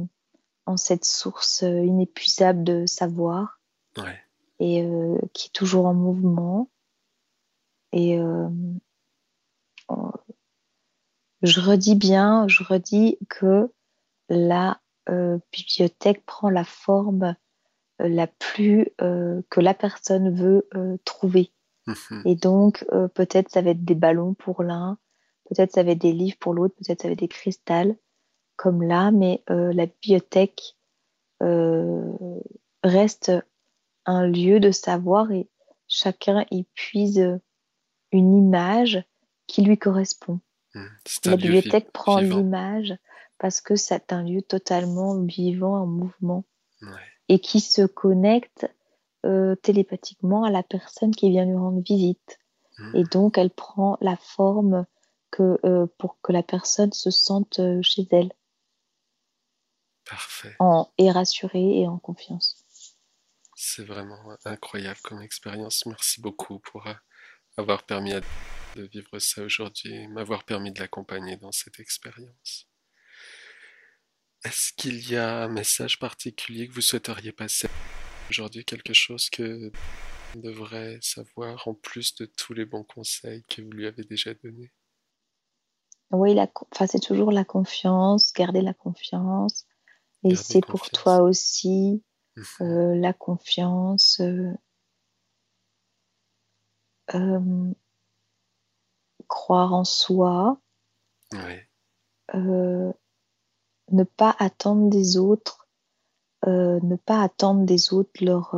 [0.69, 3.61] en cette source euh, inépuisable de savoir
[4.61, 6.71] et euh, qui est toujours en mouvement.
[7.93, 8.49] Et euh,
[11.43, 13.73] je redis bien, je redis que
[14.29, 14.81] la
[15.53, 17.35] bibliothèque prend la forme
[17.99, 20.69] la plus que la personne veut
[21.07, 21.51] trouver.
[21.87, 22.23] Mhm.
[22.27, 24.99] Et donc, peut-être ça va être des ballons pour l'un,
[25.49, 27.97] peut-être ça va être des livres pour l'autre, peut-être ça va être des cristals,
[28.59, 30.77] comme là, mais la bibliothèque
[32.83, 33.33] reste
[34.05, 35.49] un lieu de savoir et
[35.87, 37.41] chacun y puise
[38.13, 39.03] une image
[39.47, 40.41] qui lui correspond.
[40.75, 40.89] Mhm.
[41.25, 42.95] La bibliothèque prend l'image
[43.39, 46.45] parce que c'est un lieu totalement vivant, en mouvement,
[47.29, 48.69] et qui se connecte
[49.27, 52.39] euh, télépathiquement à la personne qui vient lui rendre visite.
[52.79, 52.97] Mhm.
[52.97, 54.87] Et donc, elle prend la forme
[55.31, 58.33] que, euh, pour que la personne se sente euh, chez elle.
[60.09, 60.57] Parfait.
[60.59, 62.65] En, et rassurée et en confiance.
[63.55, 65.85] C'est vraiment incroyable comme expérience.
[65.85, 66.89] Merci beaucoup pour
[67.57, 68.15] avoir permis
[68.77, 72.69] de vivre ça aujourd'hui et m'avoir permis de l'accompagner dans cette expérience.
[74.45, 77.69] Est-ce qu'il y a un message particulier que vous souhaiteriez passer
[78.31, 79.71] aujourd'hui, quelque chose que
[80.37, 84.73] devrait savoir en plus de tous les bons conseils que vous lui avez déjà donnés?
[86.11, 89.67] Oui, la, enfin, c'est toujours la confiance, garder la confiance.
[90.25, 92.03] Et c'est pour toi aussi
[92.61, 94.21] euh, la confiance.
[94.21, 94.53] euh,
[97.15, 97.73] euh,
[99.29, 100.61] croire en soi,
[102.35, 102.93] ne
[104.17, 105.69] pas attendre des autres,
[106.47, 108.57] ne pas attendre des autres leur,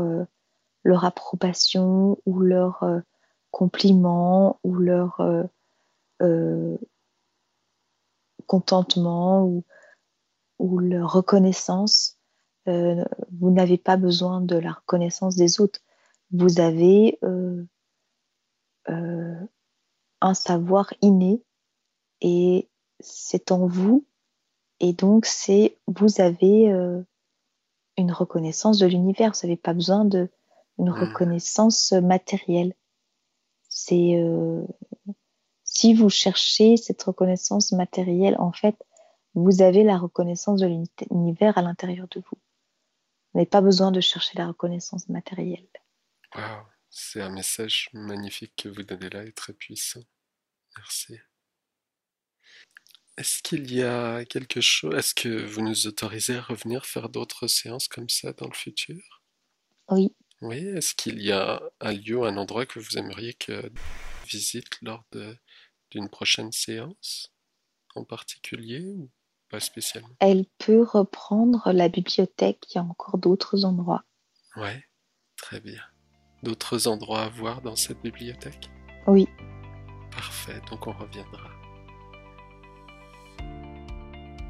[0.85, 2.85] leur approbation ou leur
[3.51, 5.49] compliment ou leur
[8.47, 9.65] contentement ou,
[10.61, 12.19] ou leur reconnaissance.
[12.69, 13.05] Euh,
[13.41, 15.81] vous n'avez pas besoin de la reconnaissance des autres.
[16.31, 17.65] Vous avez euh,
[18.91, 19.35] euh,
[20.21, 21.43] un savoir inné
[22.21, 22.69] et
[23.01, 24.05] c'est en vous
[24.79, 26.67] et donc c'est vous avez
[27.97, 30.29] une reconnaissance de l'univers vous n'avez pas besoin de
[30.79, 30.95] une Mhm.
[31.09, 32.75] reconnaissance matérielle
[33.69, 34.23] c'est
[35.65, 38.77] si vous cherchez cette reconnaissance matérielle en fait
[39.35, 42.39] vous avez la reconnaissance de l'univers à l'intérieur de vous
[43.33, 45.69] vous n'avez pas besoin de chercher la reconnaissance matérielle
[46.35, 50.03] Waouh, c'est un message magnifique que vous donnez là et très puissant.
[50.77, 51.19] Merci.
[53.17, 57.47] Est-ce qu'il y a quelque chose, est-ce que vous nous autorisez à revenir faire d'autres
[57.49, 59.23] séances comme ça dans le futur?
[59.91, 63.71] oui Oui, est-ce qu'il y a un lieu, un endroit que vous aimeriez que
[64.27, 65.37] visite lors de
[65.91, 67.33] d'une prochaine séance
[67.97, 68.95] en particulier
[69.51, 70.09] pas spécialement?
[70.21, 74.05] elle peut reprendre la bibliothèque il y a encore d'autres endroits
[74.57, 74.85] Ouais,
[75.37, 75.81] très bien.
[76.43, 78.71] D'autres endroits à voir dans cette bibliothèque?
[79.07, 79.29] oui
[80.11, 81.51] Parfait, donc on reviendra.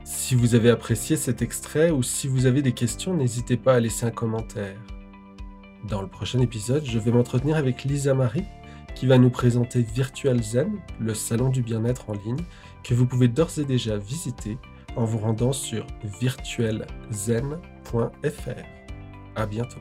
[0.05, 3.80] Si vous avez apprécié cet extrait ou si vous avez des questions, n'hésitez pas à
[3.80, 4.78] laisser un commentaire.
[5.88, 8.44] Dans le prochain épisode, je vais m'entretenir avec Lisa Marie
[8.94, 12.44] qui va nous présenter Virtual Zen, le salon du bien-être en ligne
[12.82, 14.59] que vous pouvez d'ores et déjà visiter
[14.97, 15.86] en vous rendant sur
[16.20, 17.57] virtualzen.fr.
[19.36, 19.80] À bientôt.